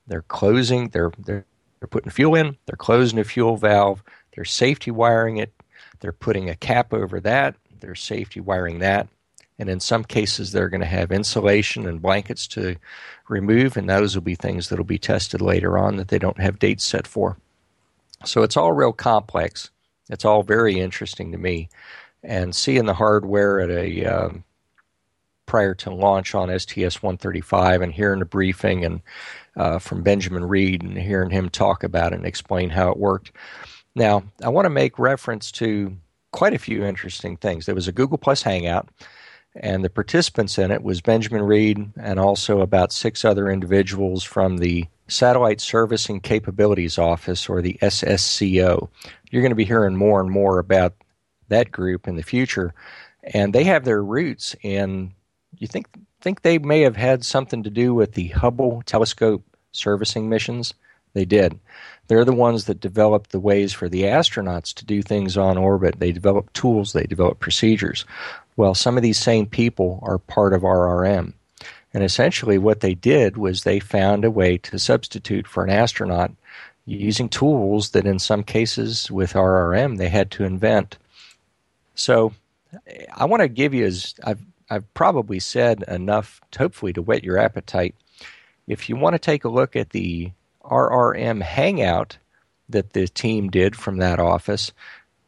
[0.07, 0.89] They're closing.
[0.89, 1.45] They're they're
[1.79, 2.57] they're putting fuel in.
[2.65, 4.03] They're closing the fuel valve.
[4.35, 5.53] They're safety wiring it.
[6.01, 7.57] They're putting a cap over that.
[7.81, 9.09] They're safety wiring that.
[9.59, 12.77] And in some cases, they're going to have insulation and blankets to
[13.29, 16.41] remove, and those will be things that will be tested later on that they don't
[16.41, 17.37] have dates set for.
[18.25, 19.71] So it's all real complex.
[20.11, 21.69] It's all very interesting to me.
[22.23, 24.45] And seeing the hardware at a um,
[25.47, 29.03] prior to launch on STS 135 and hearing the briefing and
[29.57, 33.33] uh, from Benjamin Reed and hearing him talk about it and explain how it worked.
[33.95, 35.97] Now, I want to make reference to
[36.33, 37.67] quite a few interesting things.
[37.67, 38.89] There was a Google Plus Hangout,
[39.55, 44.57] and the participants in it was Benjamin Reed and also about six other individuals from
[44.57, 48.89] the Satellite Servicing Capabilities Office, or the SSCO.
[49.31, 50.95] You're going to be hearing more and more about
[51.49, 52.75] that group in the future,
[53.23, 55.13] and they have their roots in.
[55.59, 55.89] You think
[56.21, 60.73] think they may have had something to do with the Hubble telescope servicing missions?
[61.13, 61.61] They did.
[62.09, 66.01] They're the ones that developed the ways for the astronauts to do things on orbit.
[66.01, 68.05] They developed tools, they developed procedures.
[68.57, 71.35] Well, some of these same people are part of RRM.
[71.95, 76.33] And essentially, what they did was they found a way to substitute for an astronaut
[76.87, 80.99] using tools that, in some cases, with RRM, they had to invent.
[81.95, 82.35] So,
[83.15, 87.39] I want to give you, as I've, I've probably said enough, hopefully, to whet your
[87.39, 87.95] appetite.
[88.67, 90.33] If you want to take a look at the
[90.65, 92.19] RRM Hangout
[92.69, 94.73] that the team did from that office,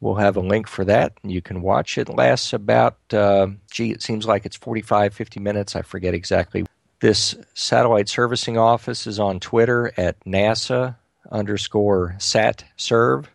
[0.00, 1.14] We'll have a link for that.
[1.22, 2.08] You can watch it.
[2.08, 5.74] lasts about, uh, gee, it seems like it's 45, 50 minutes.
[5.74, 6.66] I forget exactly.
[7.00, 10.96] This satellite servicing office is on Twitter at NASA
[11.30, 13.26] underscore SatServ,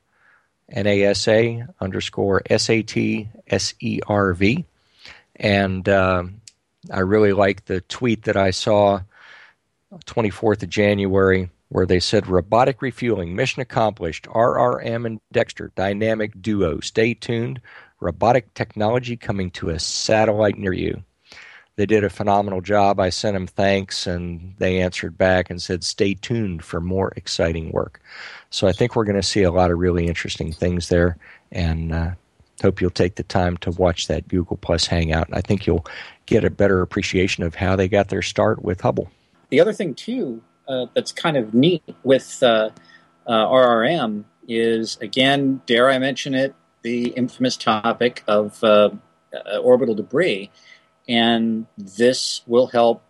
[0.72, 4.66] NASA underscore SATSERV.
[5.36, 6.24] And uh,
[6.92, 9.02] I really like the tweet that I saw
[10.06, 16.82] 24th of January where they said robotic refueling, mission accomplished, RRM and Dextre, dynamic duo.
[16.82, 17.62] Stay tuned.
[18.02, 21.02] Robotic technology coming to a satellite near you.
[21.78, 23.00] They did a phenomenal job.
[23.00, 27.72] I sent them thanks, and they answered back and said, stay tuned for more exciting
[27.72, 28.02] work.
[28.50, 31.16] So I think we're going to see a lot of really interesting things there,
[31.54, 32.12] and uh,
[32.62, 35.30] hope you'll take the time to watch that Google Plus Hangout.
[35.32, 35.86] I think you'll
[36.26, 39.10] get a better appreciation of how they got their start with Hubble.
[39.50, 42.70] The other thing, too, uh, that's kind of neat with uh,
[43.28, 48.90] uh RRM is again, dare I mention it, the infamous topic of uh,
[49.62, 50.50] orbital debris,
[51.08, 53.04] and this will help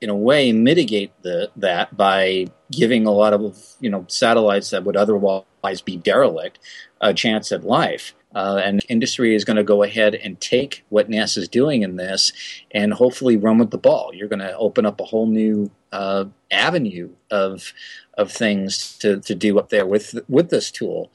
[0.00, 4.84] in a way mitigate the, that by giving a lot of you know satellites that
[4.84, 6.58] would otherwise be derelict
[7.00, 8.14] a chance at life.
[8.36, 11.96] Uh, and industry is going to go ahead and take what NASA is doing in
[11.96, 12.32] this
[12.70, 14.10] and hopefully run with the ball.
[14.12, 17.72] You're going to open up a whole new uh, avenue of
[18.18, 21.10] of things to, to do up there with with this tool.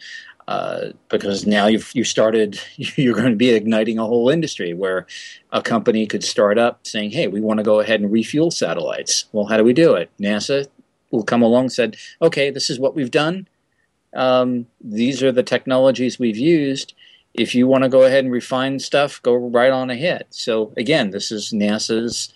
[0.47, 5.05] Uh, because now you've you started you're going to be igniting a whole industry where
[5.51, 9.25] a company could start up saying hey we want to go ahead and refuel satellites
[9.31, 10.67] well how do we do it nasa
[11.11, 13.47] will come along and said okay this is what we've done
[14.13, 16.95] um, these are the technologies we've used
[17.33, 20.25] if you want to go ahead and refine stuff, go right on ahead.
[20.29, 22.33] So again, this is NASA's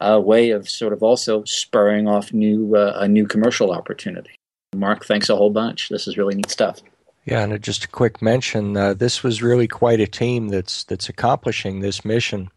[0.00, 4.36] uh, way of sort of also spurring off new uh, a new commercial opportunity.
[4.74, 5.88] Mark, thanks a whole bunch.
[5.88, 6.82] This is really neat stuff.
[7.24, 11.08] Yeah, and just a quick mention: uh, this was really quite a team that's that's
[11.08, 12.50] accomplishing this mission.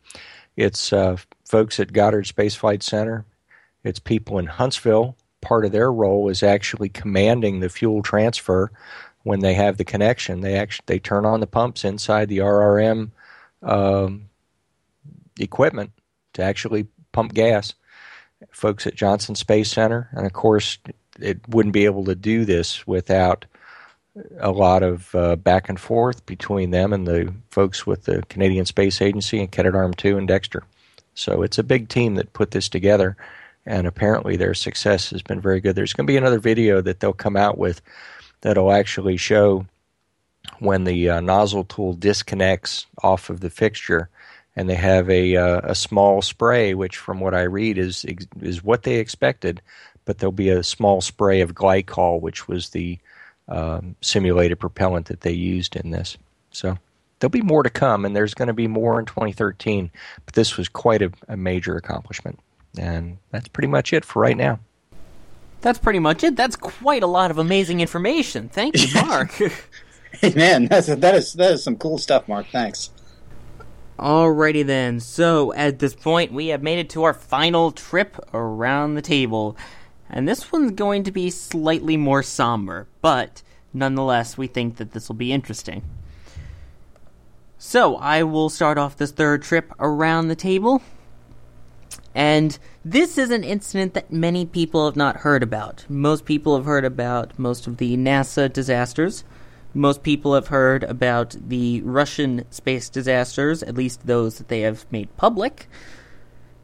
[0.55, 3.25] It's uh, folks at Goddard Space Flight Center.
[3.83, 5.15] It's people in Huntsville.
[5.41, 8.71] Part of their role is actually commanding the fuel transfer
[9.23, 13.11] when they have the connection, they actually they turn on the pumps inside the RRM
[13.61, 14.29] um,
[15.39, 15.91] equipment
[16.33, 17.73] to actually pump gas.
[18.51, 20.77] Folks at Johnson Space Center, and of course,
[21.19, 23.45] it wouldn't be able to do this without
[24.39, 28.65] a lot of uh, back and forth between them and the folks with the Canadian
[28.65, 30.61] Space Agency and Canadarm2 and Dextre.
[31.13, 33.17] So it's a big team that put this together,
[33.65, 35.75] and apparently their success has been very good.
[35.75, 37.81] There's going to be another video that they'll come out with
[38.41, 39.65] that'll actually show
[40.59, 44.09] when the uh, nozzle tool disconnects off of the fixture
[44.55, 48.05] and they have a uh, a small spray which from what I read is
[48.41, 49.61] is what they expected
[50.05, 52.97] but there'll be a small spray of glycol which was the
[53.47, 56.17] um, simulated propellant that they used in this.
[56.51, 56.77] So
[57.19, 59.91] there'll be more to come and there's going to be more in 2013
[60.25, 62.39] but this was quite a, a major accomplishment
[62.77, 64.59] and that's pretty much it for right now
[65.61, 66.35] that's pretty much it.
[66.35, 68.49] That's quite a lot of amazing information.
[68.49, 69.31] Thank you, Mark.
[69.31, 72.47] hey, man, that's a, that is that is some cool stuff, Mark.
[72.51, 72.91] Thanks.
[73.99, 75.01] Alrighty then.
[75.01, 79.57] So at this point, we have made it to our final trip around the table.
[80.09, 83.43] And this one's going to be slightly more somber, but
[83.73, 85.83] nonetheless, we think that this will be interesting.
[87.57, 90.81] So, I will start off this third trip around the table.
[92.15, 95.85] And this is an incident that many people have not heard about.
[95.89, 99.23] Most people have heard about most of the NASA disasters.
[99.73, 104.85] Most people have heard about the Russian space disasters, at least those that they have
[104.91, 105.69] made public.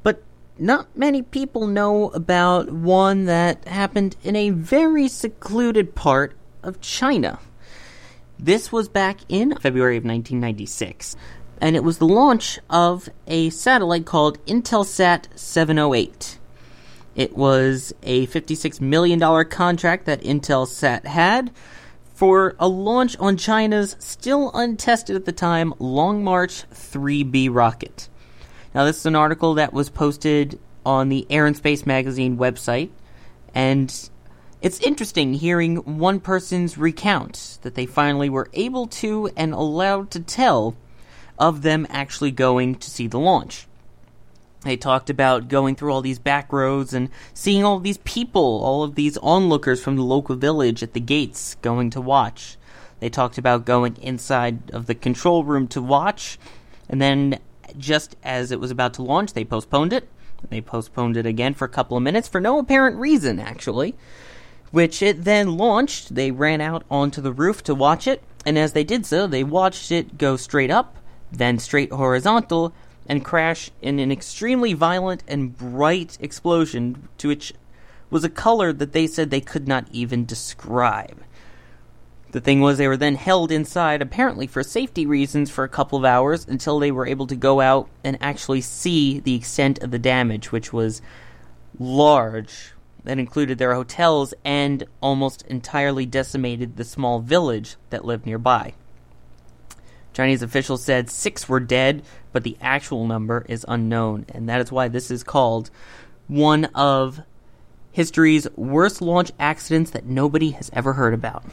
[0.02, 0.24] But
[0.58, 7.39] not many people know about one that happened in a very secluded part of China.
[8.39, 11.16] This was back in February of 1996,
[11.62, 16.39] and it was the launch of a satellite called Intelsat 708.
[17.16, 21.51] It was a $56 million contract that Intelsat had
[22.14, 28.10] for a launch on China's still untested at the time Long March 3B rocket.
[28.74, 32.89] Now, this is an article that was posted on the Air and Space Magazine website,
[33.53, 34.10] and
[34.62, 40.20] it's interesting hearing one person's recount that they finally were able to and allowed to
[40.20, 40.76] tell
[41.38, 43.68] of them actually going to see the launch.
[44.62, 48.82] They talked about going through all these back roads and seeing all these people, all
[48.82, 52.58] of these onlookers from the local village at the gates going to watch.
[53.00, 56.40] They talked about going inside of the control room to watch,
[56.90, 57.40] and then
[57.78, 60.08] just as it was about to launch, they postponed it.
[60.50, 63.96] They postponed it again for a couple of minutes for no apparent reason, actually.
[64.72, 66.16] Which it then launched.
[66.16, 69.44] They ran out onto the roof to watch it, and as they did so, they
[69.44, 70.98] watched it go straight up,
[71.32, 72.73] then straight horizontal,
[73.07, 77.53] and crash in an extremely violent and bright explosion to which
[78.09, 81.21] was a color that they said they could not even describe.
[82.32, 85.97] The thing was, they were then held inside, apparently for safety reasons, for a couple
[85.97, 89.91] of hours until they were able to go out and actually see the extent of
[89.91, 91.01] the damage, which was
[91.80, 92.73] large.
[93.05, 98.73] That included their hotels and almost entirely decimated the small village that lived nearby.
[100.16, 102.01] Chinese officials said six were dead,
[102.32, 105.70] but the actual number is unknown, and that is why this is called
[106.28, 107.20] one of
[107.91, 111.43] history's worst launch accidents that nobody has ever heard about.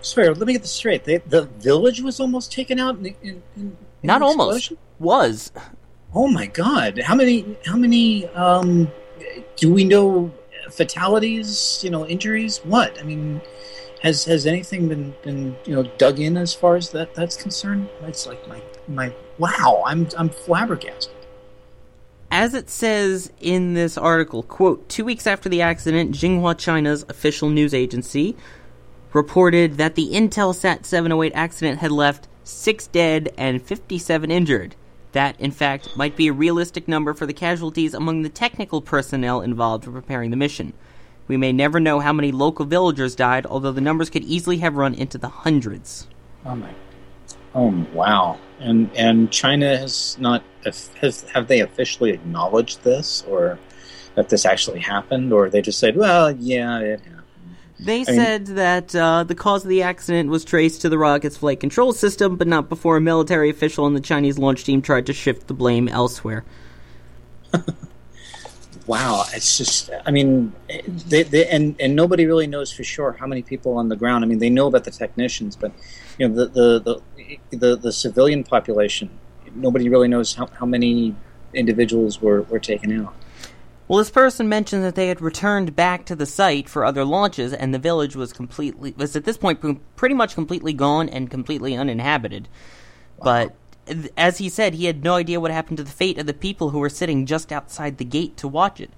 [0.00, 1.04] Sorry, let me get this straight.
[1.04, 2.96] They, the village was almost taken out.
[2.96, 4.72] In, in, in Not almost.
[4.98, 5.52] Was.
[6.14, 6.98] Oh my god!
[7.00, 7.58] How many?
[7.66, 8.26] How many?
[8.28, 8.90] Um,
[9.56, 10.32] do we know
[10.70, 11.80] fatalities?
[11.84, 12.58] You know, injuries?
[12.64, 12.98] What?
[12.98, 13.42] I mean,
[14.06, 17.88] has has anything been been you know dug in as far as that that's concerned?
[18.02, 19.82] It's like my my wow!
[19.84, 21.12] I'm I'm flabbergasted.
[22.30, 27.48] As it says in this article, quote, two weeks after the accident, Xinhua China's official
[27.50, 28.36] news agency
[29.12, 34.74] reported that the Intelsat 708 accident had left six dead and 57 injured.
[35.12, 39.40] That, in fact, might be a realistic number for the casualties among the technical personnel
[39.40, 40.74] involved in preparing the mission.
[41.28, 44.76] We may never know how many local villagers died, although the numbers could easily have
[44.76, 46.06] run into the hundreds.
[46.44, 46.72] Oh my!
[47.54, 48.38] Oh wow!
[48.60, 53.58] And and China has not has have they officially acknowledged this or
[54.14, 57.16] that this actually happened, or they just said, well, yeah, it happened.
[57.78, 61.36] They mean- said that uh, the cause of the accident was traced to the rocket's
[61.36, 65.06] flight control system, but not before a military official on the Chinese launch team tried
[65.06, 66.44] to shift the blame elsewhere.
[68.86, 70.52] Wow, it's just I mean,
[71.08, 74.24] they, they and and nobody really knows for sure how many people on the ground.
[74.24, 75.72] I mean, they know about the technicians, but
[76.18, 77.00] you know the the
[77.50, 79.10] the the, the civilian population.
[79.54, 81.14] Nobody really knows how, how many
[81.54, 83.14] individuals were, were taken out.
[83.88, 87.52] Well, this person mentioned that they had returned back to the site for other launches,
[87.52, 89.60] and the village was completely was at this point
[89.96, 92.48] pretty much completely gone and completely uninhabited.
[93.22, 93.52] But th-
[94.16, 96.70] as he said, he had no idea what happened to the fate of the people
[96.70, 98.90] who were sitting just outside the gate to watch it.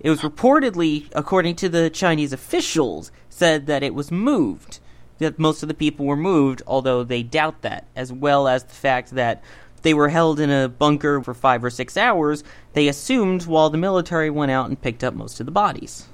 [0.00, 4.78] It was reportedly, according to the Chinese officials, said that it was moved.
[5.18, 8.74] That most of the people were moved, although they doubt that, as well as the
[8.74, 9.42] fact that
[9.82, 13.78] they were held in a bunker for five or six hours, they assumed, while the
[13.78, 16.06] military went out and picked up most of the bodies.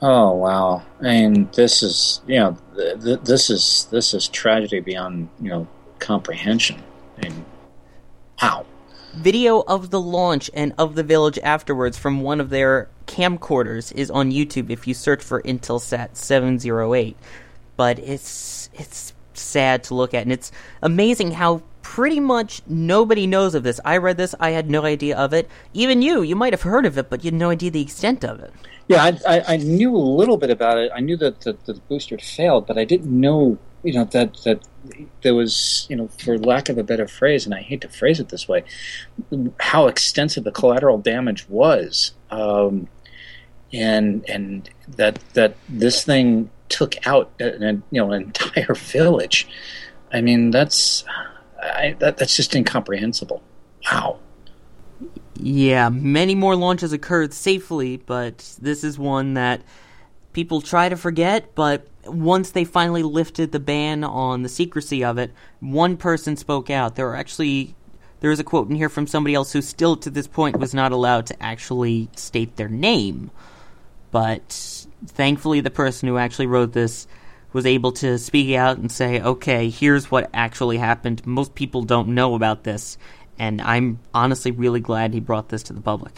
[0.00, 0.82] Oh wow!
[1.00, 5.68] And this is you know th- th- this is this is tragedy beyond you know
[6.00, 6.82] comprehension.
[7.22, 7.44] And
[8.36, 8.66] how?
[9.14, 14.10] Video of the launch and of the village afterwards from one of their camcorders is
[14.10, 17.16] on YouTube if you search for Intelsat 708.
[17.76, 20.52] But it's it's sad to look at, and it's
[20.82, 23.80] amazing how pretty much nobody knows of this.
[23.84, 25.48] I read this, I had no idea of it.
[25.74, 28.24] Even you, you might have heard of it, but you had no idea the extent
[28.24, 28.52] of it.
[28.88, 30.90] Yeah, I, I, I knew a little bit about it.
[30.94, 34.36] I knew that the, the booster had failed, but I didn't know, you know, that
[34.44, 34.62] that
[35.22, 38.20] there was, you know, for lack of a better phrase, and I hate to phrase
[38.20, 38.64] it this way,
[39.60, 42.12] how extensive the collateral damage was.
[42.30, 42.88] Um,
[43.72, 49.48] and and that that this thing took out an, you know an entire village.
[50.12, 51.04] I mean, that's
[51.62, 53.42] I, that, that's just incomprehensible.
[53.90, 54.18] Wow.
[55.34, 59.62] Yeah, many more launches occurred safely, but this is one that
[60.32, 65.18] people try to forget, but once they finally lifted the ban on the secrecy of
[65.18, 66.96] it, one person spoke out.
[66.96, 67.74] There were actually
[68.20, 70.72] there is a quote in here from somebody else who still to this point was
[70.72, 73.30] not allowed to actually state their name.
[74.10, 77.06] But thankfully the person who actually wrote this
[77.52, 81.26] was able to speak out and say, "Okay, here's what actually happened.
[81.26, 82.96] Most people don't know about this."
[83.38, 86.12] And I'm honestly really glad he brought this to the public.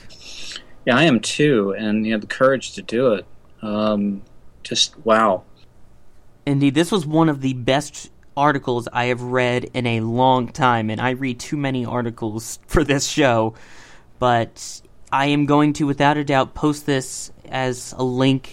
[0.85, 3.26] Yeah, I am too, and he had the courage to do it.
[3.62, 4.22] Um,
[4.62, 5.45] just wow.
[6.47, 10.90] Indeed, this was one of the best articles I have read in a long time,
[10.90, 13.55] and I read too many articles for this show.
[14.18, 18.53] But I am going to, without a doubt, post this as a link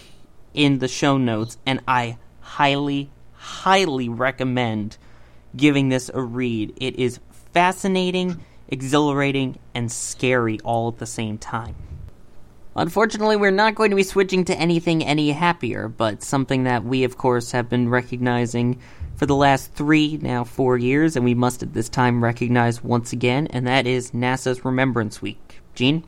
[0.53, 4.97] in the show notes, and I highly, highly recommend
[5.55, 6.73] giving this a read.
[6.77, 7.19] It is
[7.53, 8.39] fascinating,
[8.69, 11.75] exhilarating, and scary all at the same time.
[12.76, 17.03] Unfortunately, we're not going to be switching to anything any happier, but something that we,
[17.03, 18.80] of course, have been recognizing
[19.15, 23.11] for the last three, now four years, and we must at this time recognize once
[23.11, 25.61] again, and that is NASA's Remembrance Week.
[25.76, 26.05] Gene?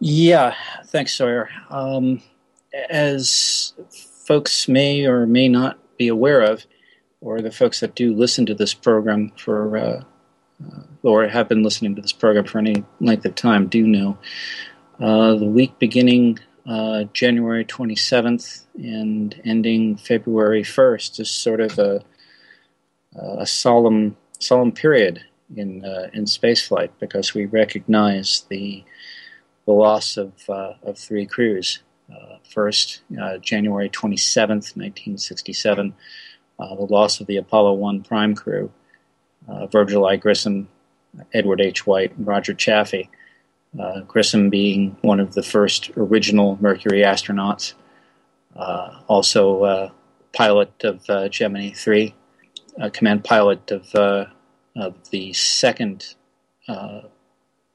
[0.00, 0.54] Yeah,
[0.86, 1.50] thanks, Sawyer.
[1.70, 2.22] Um,
[2.88, 3.74] as
[4.24, 6.64] folks may or may not be aware of,
[7.20, 10.02] or the folks that do listen to this program for, uh,
[10.66, 14.16] uh, or have been listening to this program for any length of time, do know
[15.00, 22.02] uh, the week beginning uh, January 27th and ending February 1st is sort of a,
[23.14, 25.20] a solemn solemn period
[25.56, 28.84] in uh, in spaceflight because we recognize the
[29.66, 31.80] the loss of uh, of three crews.
[32.10, 33.02] Uh, first,
[33.42, 35.94] January 27th, 1967,
[36.58, 38.72] the loss of the Apollo 1 prime crew,
[39.70, 40.16] Virgil I.
[40.16, 40.68] Grissom,
[41.34, 41.86] Edward H.
[41.86, 43.10] White, and Roger Chaffee
[43.78, 47.74] uh, Grissom being one of the first original Mercury astronauts,
[48.56, 49.90] uh, also uh,
[50.32, 52.14] pilot of uh, Gemini 3,
[52.92, 54.26] command pilot of, uh,
[54.76, 56.14] of the second
[56.68, 57.02] uh,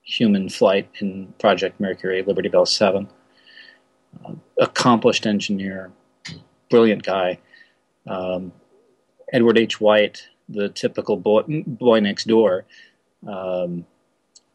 [0.03, 3.07] human flight in Project Mercury, Liberty Bell 7.
[4.59, 5.91] accomplished engineer,
[6.69, 7.39] brilliant guy.
[8.07, 8.51] Um,
[9.31, 9.81] Edward H.
[9.81, 12.65] White, the typical boy, boy next door,
[13.27, 13.85] um,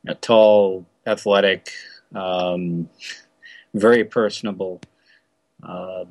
[0.06, 1.72] a tall, athletic,
[2.14, 2.88] um,
[3.74, 4.80] very personable,
[5.62, 6.04] uh,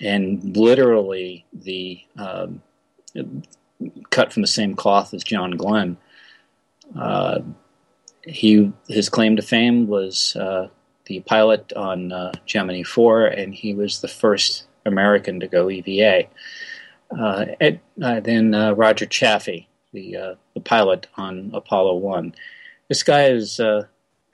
[0.00, 2.62] and literally the um,
[4.10, 5.96] cut from the same cloth as John Glenn.
[6.98, 7.40] Uh,
[8.22, 10.68] he his claim to fame was uh,
[11.06, 16.28] the pilot on uh, Gemini 4, and he was the first American to go EVA.
[17.16, 22.34] Uh, Ed, uh, then Roger Chaffee, the the pilot on Apollo 1.
[22.88, 23.60] This guy is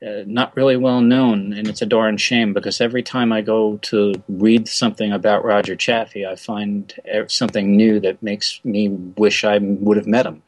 [0.05, 3.77] uh, not really well known, and it's a darn shame because every time I go
[3.83, 6.93] to read something about Roger Chaffee, I find
[7.29, 10.43] something new that makes me wish I would have met him.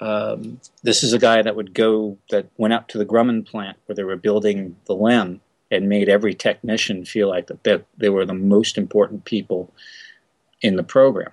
[0.00, 3.78] Um, this is a guy that would go that went out to the Grumman plant
[3.86, 8.08] where they were building the LEM and made every technician feel like that they, they
[8.08, 9.72] were the most important people
[10.60, 11.32] in the program.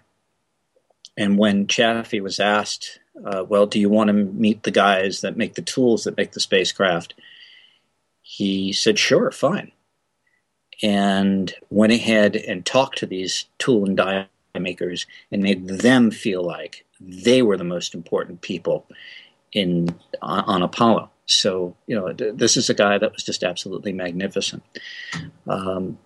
[1.16, 5.38] And when Chaffee was asked, uh, "Well, do you want to meet the guys that
[5.38, 7.14] make the tools that make the spacecraft?"
[8.38, 9.72] He said, sure, fine.
[10.82, 14.28] And went ahead and talked to these tool and die
[14.60, 18.86] makers and made them feel like they were the most important people
[19.52, 21.12] in on, on Apollo.
[21.26, 24.64] So you know, th- this is a guy that was just absolutely magnificent.
[25.48, 25.98] Um,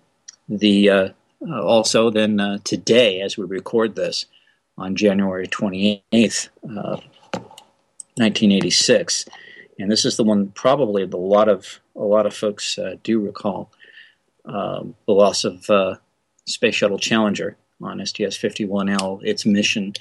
[0.48, 1.08] the uh,
[1.50, 4.26] also then uh, today, as we record this
[4.76, 7.00] on January twenty eighth, uh,
[8.18, 9.24] nineteen eighty six,
[9.78, 13.20] and this is the one probably the lot of a lot of folks uh, do
[13.20, 13.70] recall
[14.44, 15.96] um, the loss of uh,
[16.46, 19.22] Space Shuttle Challenger on STS-51L.
[19.22, 19.92] Its mission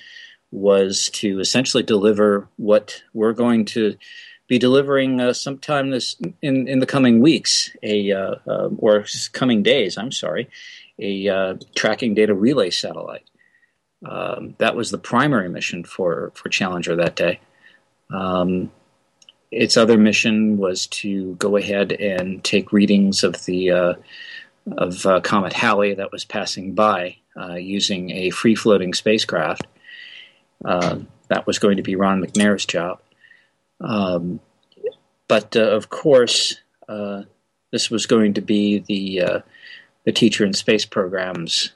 [0.52, 3.98] was to essentially deliver what we're going to
[4.48, 9.62] be delivering uh, sometime this in, in the coming weeks, a uh, uh, or coming
[9.62, 9.98] days.
[9.98, 10.50] I'm sorry,
[11.00, 13.30] a uh, tracking data relay satellite.
[14.06, 17.42] Um, that was the primary mission for for Challenger that day.
[18.10, 18.72] Um,
[19.52, 23.94] its other mission was to go ahead and take readings of the uh,
[24.76, 29.66] of uh, Comet Halley that was passing by uh, using a free floating spacecraft.
[30.66, 33.00] Uh, that was going to be Ron McNair's job.
[33.80, 34.40] Um,
[35.28, 36.58] but uh, of course,
[36.90, 37.24] uh,
[37.72, 39.44] this was going to be the
[40.04, 41.74] the Teacher in Space program's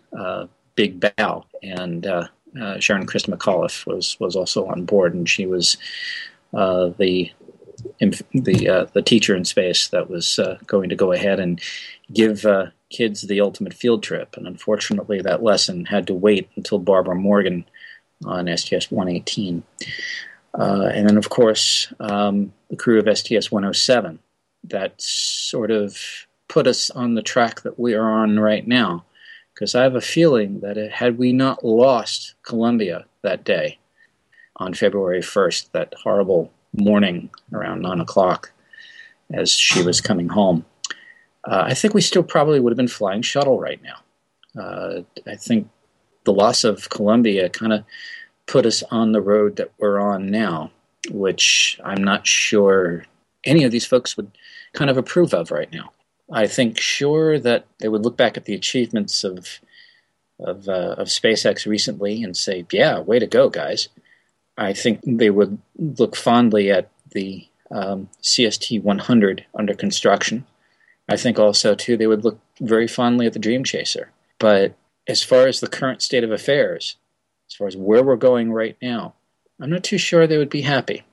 [0.75, 2.05] big bow, and
[2.79, 5.77] Sharon Christa McAuliffe was was also on board, and she was
[6.51, 7.31] the
[8.01, 11.61] the uh, the teacher in space that was uh, going to go ahead and
[12.11, 14.35] give uh, kids the ultimate field trip.
[14.35, 17.65] And unfortunately, that lesson had to wait until Barbara Morgan
[18.25, 19.63] on STS 118.
[20.53, 24.19] Uh, and then, of course, um, the crew of STS 107
[24.65, 25.97] that sort of
[26.47, 29.05] put us on the track that we are on right now.
[29.53, 33.79] Because I have a feeling that it, had we not lost Columbia that day
[34.57, 38.51] on February 1st, that horrible morning around 9 o'clock
[39.33, 40.65] as she was coming home,
[41.45, 44.61] uh, I think we still probably would have been flying shuttle right now.
[44.61, 45.69] Uh, I think
[46.23, 47.83] the loss of Columbia kind of
[48.45, 50.71] put us on the road that we're on now,
[51.09, 53.05] which I'm not sure
[53.43, 54.31] any of these folks would
[54.73, 55.91] kind of approve of right now.
[56.31, 59.59] I think sure that they would look back at the achievements of
[60.39, 63.89] of, uh, of SpaceX recently and say, "Yeah, way to go, guys."
[64.61, 70.45] I think they would look fondly at the um, CST 100 under construction.
[71.09, 74.11] I think also too they would look very fondly at the Dream Chaser.
[74.37, 74.75] But
[75.07, 76.95] as far as the current state of affairs,
[77.49, 79.15] as far as where we're going right now,
[79.59, 81.03] I'm not too sure they would be happy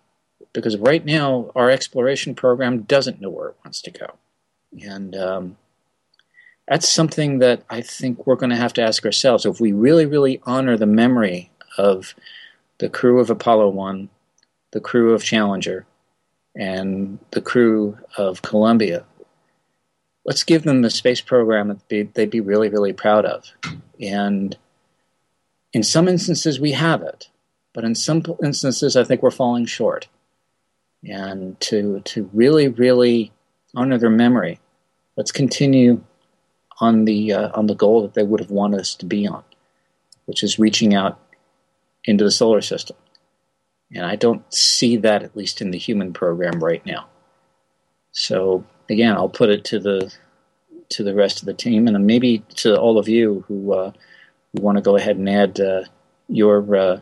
[0.52, 4.16] because right now our exploration program doesn't know where it wants to go.
[4.82, 5.56] And um,
[6.66, 9.46] that's something that I think we're going to have to ask ourselves.
[9.46, 12.14] If we really, really honor the memory of
[12.78, 14.08] the crew of Apollo 1,
[14.72, 15.86] the crew of Challenger,
[16.56, 19.04] and the crew of Columbia,
[20.24, 23.50] let's give them the space program that they'd be really, really proud of.
[24.00, 24.56] And
[25.72, 27.28] in some instances, we have it,
[27.72, 30.08] but in some instances, I think we're falling short.
[31.08, 33.32] And to, to really, really
[33.74, 34.58] honor their memory,
[35.16, 36.02] let's continue
[36.80, 39.44] on the, uh, on the goal that they would have wanted us to be on,
[40.26, 41.20] which is reaching out
[42.08, 42.96] into the solar system.
[43.94, 47.06] And I don't see that, at least in the human program right now.
[48.12, 50.12] So again, I'll put it to the
[50.90, 53.92] to the rest of the team, and maybe to all of you who uh,
[54.52, 55.84] who want to go ahead and add uh,
[56.28, 57.00] your uh,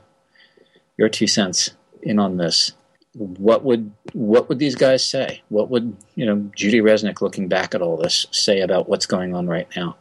[0.98, 1.70] your two cents
[2.02, 2.72] in on this.
[3.14, 5.42] What would what would these guys say?
[5.48, 9.34] What would you know Judy Resnik, looking back at all this, say about what's going
[9.34, 9.96] on right now?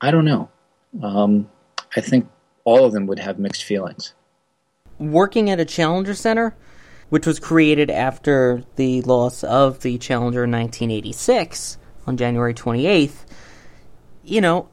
[0.00, 0.48] I don't know.
[1.02, 1.50] Um,
[1.96, 2.28] I think
[2.64, 4.14] all of them would have mixed feelings.
[4.98, 6.56] Working at a Challenger Center,
[7.08, 13.24] which was created after the loss of the Challenger in 1986 on January 28th,
[14.24, 14.68] you know,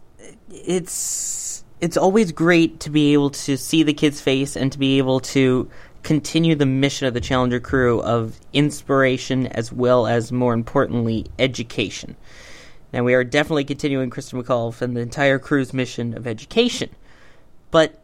[0.50, 4.98] it's it's always great to be able to see the kid's face and to be
[4.98, 5.70] able to
[6.04, 12.16] continue the mission of the Challenger crew of inspiration as well as more importantly education.
[12.94, 16.90] Now we are definitely continuing Christopher McAuliffe and the entire crew's mission of education.
[17.72, 18.02] But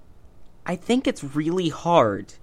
[0.65, 2.33] I think it's really hard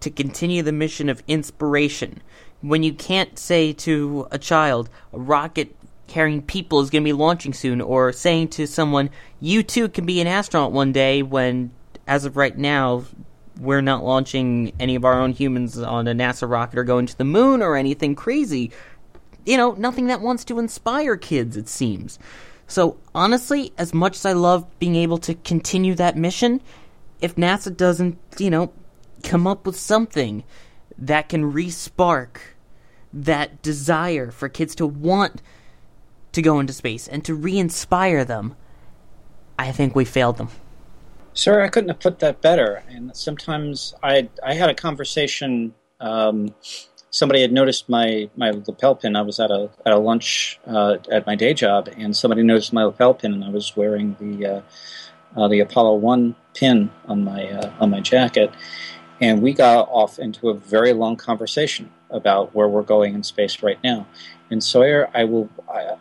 [0.00, 2.22] to continue the mission of inspiration
[2.60, 5.74] when you can't say to a child, a rocket
[6.06, 9.10] carrying people is going to be launching soon, or saying to someone,
[9.40, 11.70] you too can be an astronaut one day when,
[12.06, 13.04] as of right now,
[13.60, 17.18] we're not launching any of our own humans on a NASA rocket or going to
[17.18, 18.70] the moon or anything crazy.
[19.44, 22.18] You know, nothing that wants to inspire kids, it seems.
[22.66, 26.60] So, honestly, as much as I love being able to continue that mission,
[27.20, 28.72] if NASA doesn't, you know,
[29.22, 30.44] come up with something
[30.96, 32.56] that can re-spark
[33.12, 35.42] that desire for kids to want
[36.32, 38.54] to go into space and to re-inspire them,
[39.58, 40.48] I think we failed them.
[41.32, 42.82] Sir, I couldn't have put that better.
[42.88, 45.74] And sometimes I I had a conversation.
[46.00, 46.54] Um,
[47.10, 49.16] somebody had noticed my, my lapel pin.
[49.16, 52.72] I was at a at a lunch uh, at my day job, and somebody noticed
[52.72, 54.62] my lapel pin, and I was wearing the uh,
[55.36, 58.52] uh, the Apollo One pin on my uh, on my jacket,
[59.20, 63.62] and we got off into a very long conversation about where we're going in space
[63.62, 64.06] right now.
[64.50, 65.94] And Sawyer, I will, I,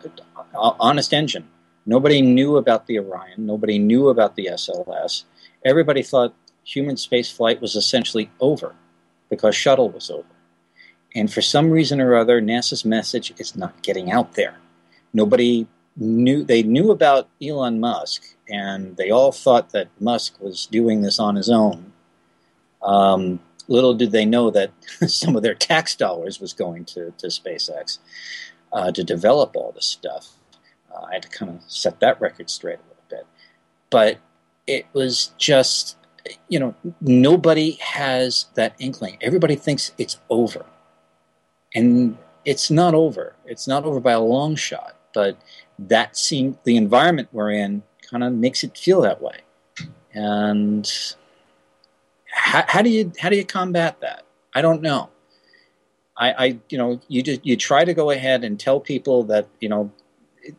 [0.55, 1.47] honest engine.
[1.85, 3.45] Nobody knew about the Orion.
[3.45, 5.23] Nobody knew about the SLS.
[5.63, 6.33] Everybody thought
[6.63, 8.75] human space flight was essentially over
[9.29, 10.25] because shuttle was over.
[11.15, 14.57] And for some reason or other, NASA's message is not getting out there.
[15.13, 21.01] Nobody knew, they knew about Elon Musk, and they all thought that Musk was doing
[21.01, 21.91] this on his own.
[22.81, 24.71] Um, little did they know that
[25.07, 27.99] some of their tax dollars was going to, to SpaceX
[28.71, 30.33] uh, to develop all this stuff.
[30.91, 33.27] Uh, I had to kind of set that record straight a little bit.
[33.89, 34.17] But
[34.65, 35.97] it was just,
[36.49, 39.17] you know, nobody has that inkling.
[39.21, 40.65] Everybody thinks it's over.
[41.75, 43.35] And it's not over.
[43.45, 44.95] It's not over by a long shot.
[45.13, 45.37] But
[45.79, 49.41] that seem the environment we're in kind of makes it feel that way.
[50.13, 50.89] And
[52.31, 54.23] how, how do you how do you combat that?
[54.53, 55.09] I don't know.
[56.15, 59.47] I, I you know you just you try to go ahead and tell people that
[59.59, 59.91] you know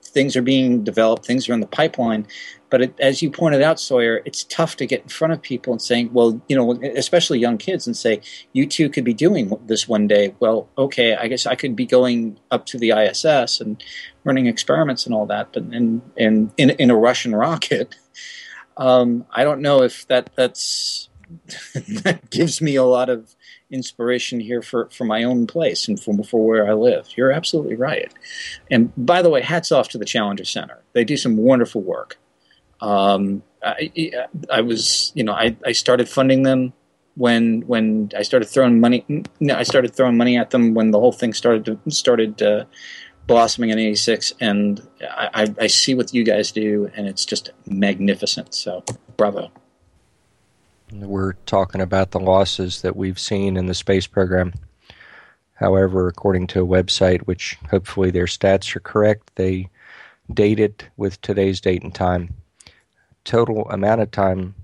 [0.03, 2.27] things are being developed, things are in the pipeline.
[2.71, 5.73] But it, as you pointed out, Sawyer, it's tough to get in front of people
[5.73, 8.21] and saying, well, you know, especially young kids, and say,
[8.53, 10.35] you too could be doing this one day.
[10.39, 13.83] Well, okay, I guess I could be going up to the ISS and
[14.29, 17.97] running experiments and all that, but in in in, in a Russian rocket.
[18.77, 21.09] Um, I don't know if that that's
[21.75, 23.35] that gives me a lot of
[23.71, 27.09] inspiration here for, for my own place and for, for where I live.
[27.17, 28.13] You're absolutely right.
[28.71, 30.83] And by the way, hats off to the Challenger Center.
[30.95, 32.19] They do some wonderful work.
[32.81, 34.13] Um, I,
[34.51, 36.73] I, was, you know, I, I started funding them
[37.17, 39.05] when when I started throwing money.
[39.41, 42.65] No, I started throwing money at them when the whole thing started to, started uh,
[43.29, 48.55] blossoming in '86, and I, I see what you guys do, and it's just magnificent.
[48.55, 48.83] So,
[49.17, 49.53] bravo.
[50.91, 54.55] We're talking about the losses that we've seen in the space program.
[55.55, 59.69] However, according to a website, which hopefully their stats are correct, they
[60.33, 62.35] date it with today's date and time.
[63.25, 64.55] Total amount of time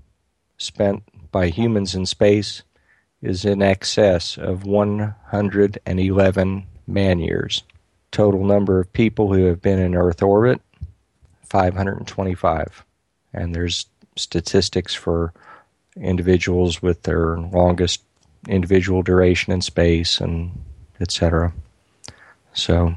[0.57, 2.63] spent by humans in space
[3.21, 7.63] is in excess of 111 man years.
[8.15, 10.61] Total number of people who have been in Earth orbit
[11.49, 12.85] 525.
[13.33, 15.33] And there's statistics for
[15.97, 18.03] individuals with their longest
[18.47, 20.49] individual duration in space and
[21.01, 21.51] etc.
[22.53, 22.95] So,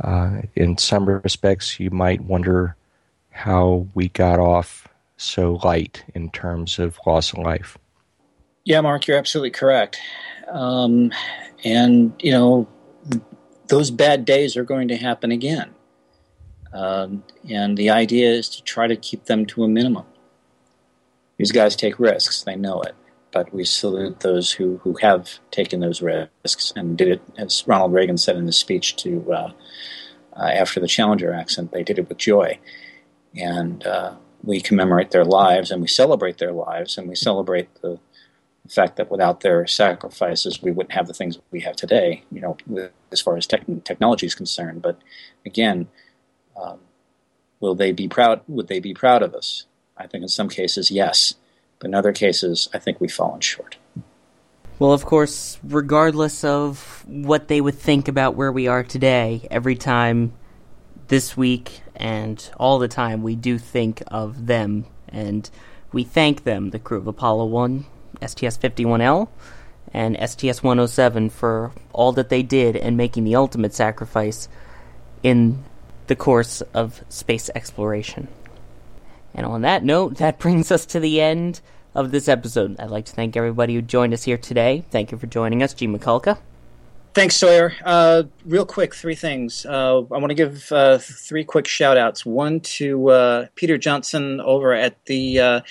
[0.00, 2.76] uh, in some respects, you might wonder
[3.30, 4.86] how we got off
[5.16, 7.76] so light in terms of loss of life.
[8.64, 9.98] Yeah, Mark, you're absolutely correct.
[10.52, 11.10] Um,
[11.64, 12.68] and, you know,
[13.74, 15.74] those bad days are going to happen again.
[16.72, 20.06] Um, and the idea is to try to keep them to a minimum.
[21.38, 22.94] These guys take risks, they know it.
[23.32, 27.92] But we salute those who, who have taken those risks and did it, as Ronald
[27.92, 29.52] Reagan said in his speech to uh,
[30.36, 32.60] uh, after the Challenger accident, they did it with joy.
[33.34, 34.14] And uh,
[34.44, 37.98] we commemorate their lives and we celebrate their lives and we celebrate the,
[38.64, 42.40] the fact that without their sacrifices, we wouldn't have the things we have today, you
[42.40, 42.56] know,
[43.12, 44.80] as far as tech- technology is concerned.
[44.80, 44.98] But
[45.44, 45.88] again,
[46.56, 46.80] um,
[47.60, 48.40] will they be proud?
[48.48, 49.66] Would they be proud of us?
[49.96, 51.34] I think in some cases, yes.
[51.78, 53.76] But in other cases, I think we've fallen short.
[54.78, 59.76] Well, of course, regardless of what they would think about where we are today, every
[59.76, 60.32] time
[61.08, 65.48] this week and all the time we do think of them and
[65.92, 67.86] we thank them, the crew of Apollo 1,
[68.22, 69.28] STS 51L,
[69.92, 74.48] and STS 107 for all that they did in making the ultimate sacrifice
[75.22, 75.64] in
[76.06, 78.28] the course of space exploration.
[79.34, 81.60] And on that note, that brings us to the end
[81.94, 82.78] of this episode.
[82.78, 84.84] I'd like to thank everybody who joined us here today.
[84.90, 85.86] Thank you for joining us, G.
[85.86, 86.38] Mikulka.
[87.14, 87.72] Thanks, Sawyer.
[87.84, 89.64] Uh, real quick, three things.
[89.64, 92.26] Uh, I want to give uh, three quick shout outs.
[92.26, 95.62] One to uh, Peter Johnson over at the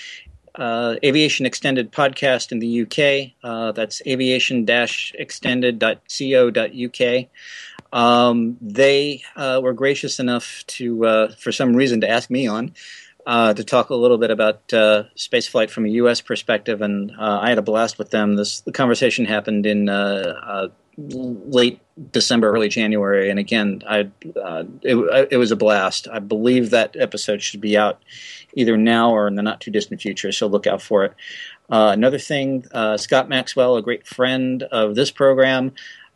[0.56, 3.32] uh, uh, Aviation Extended podcast in the UK.
[3.74, 4.66] that's aviation
[5.18, 7.26] extended.co.uk.
[7.92, 12.72] Um, they were gracious enough to, for some reason, to ask me on
[13.26, 16.20] uh, to talk a little bit about uh, spaceflight from a U.S.
[16.20, 18.36] perspective, and uh, I had a blast with them.
[18.36, 20.68] This the conversation happened in uh, uh,
[20.98, 21.80] late
[22.12, 24.10] December, early January, and again, I
[24.40, 26.06] uh, it, it, was a blast.
[26.12, 28.02] I believe that episode should be out
[28.52, 31.14] either now or in the not too distant future, so look out for it.
[31.70, 32.66] another thing,
[32.96, 35.72] Scott Maxwell, a great friend of this program.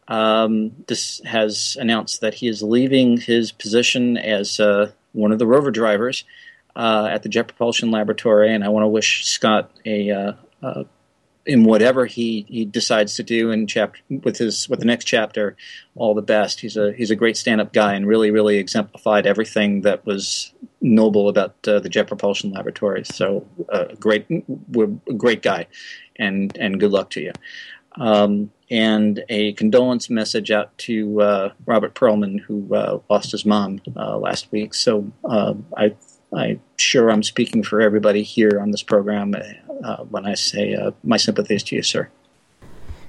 [0.09, 4.61] Um, this has announced that he is leaving his position as
[5.12, 6.24] one of the rover drivers
[6.76, 10.84] uh, at the Jet Propulsion Laboratory, and I want to wish Scott a uh, uh,
[11.48, 15.56] in whatever he, he decides to do in chapter with his with the next chapter,
[15.96, 16.60] all the best.
[16.60, 20.52] He's a he's a great stand up guy and really really exemplified everything that was
[20.80, 23.04] noble about uh, the Jet Propulsion Laboratory.
[23.04, 24.26] So uh, great,
[25.16, 25.66] great guy,
[26.16, 27.32] and and good luck to you.
[27.96, 32.66] Um, and a condolence message out to uh, Robert Pearlman, who
[33.08, 34.74] lost his mom last week.
[34.74, 35.94] So I
[36.33, 39.35] I'm sure I'm speaking for everybody here on this program
[39.85, 42.09] uh, when I say uh, my sympathies to you, sir.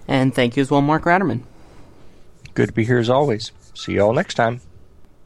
[0.08, 1.44] And thank you as well, Mark Ratterman.
[2.54, 3.52] Good to be here as always.
[3.74, 4.62] See you all next time.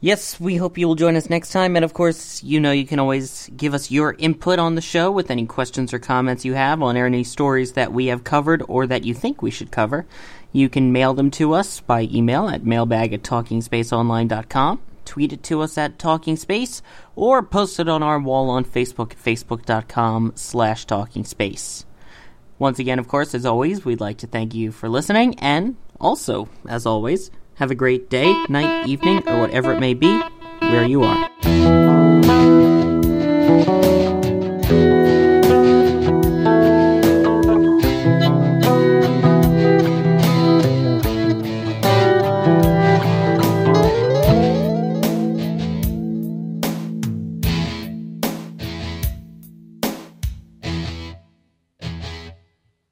[0.00, 1.76] Yes, we hope you will join us next time.
[1.76, 5.10] And of course, you know you can always give us your input on the show
[5.10, 8.86] with any questions or comments you have on any stories that we have covered or
[8.86, 10.04] that you think we should cover.
[10.52, 14.80] You can mail them to us by email at mailbag at talkingspaceonline.com.
[15.04, 16.82] tweet it to us at Talking Space,
[17.16, 21.84] or post it on our wall on Facebook at facebook.com slash Talking Space.
[22.58, 26.48] Once again, of course, as always, we'd like to thank you for listening, and also,
[26.68, 30.20] as always, have a great day, night, evening, or whatever it may be,
[30.60, 32.03] where you are.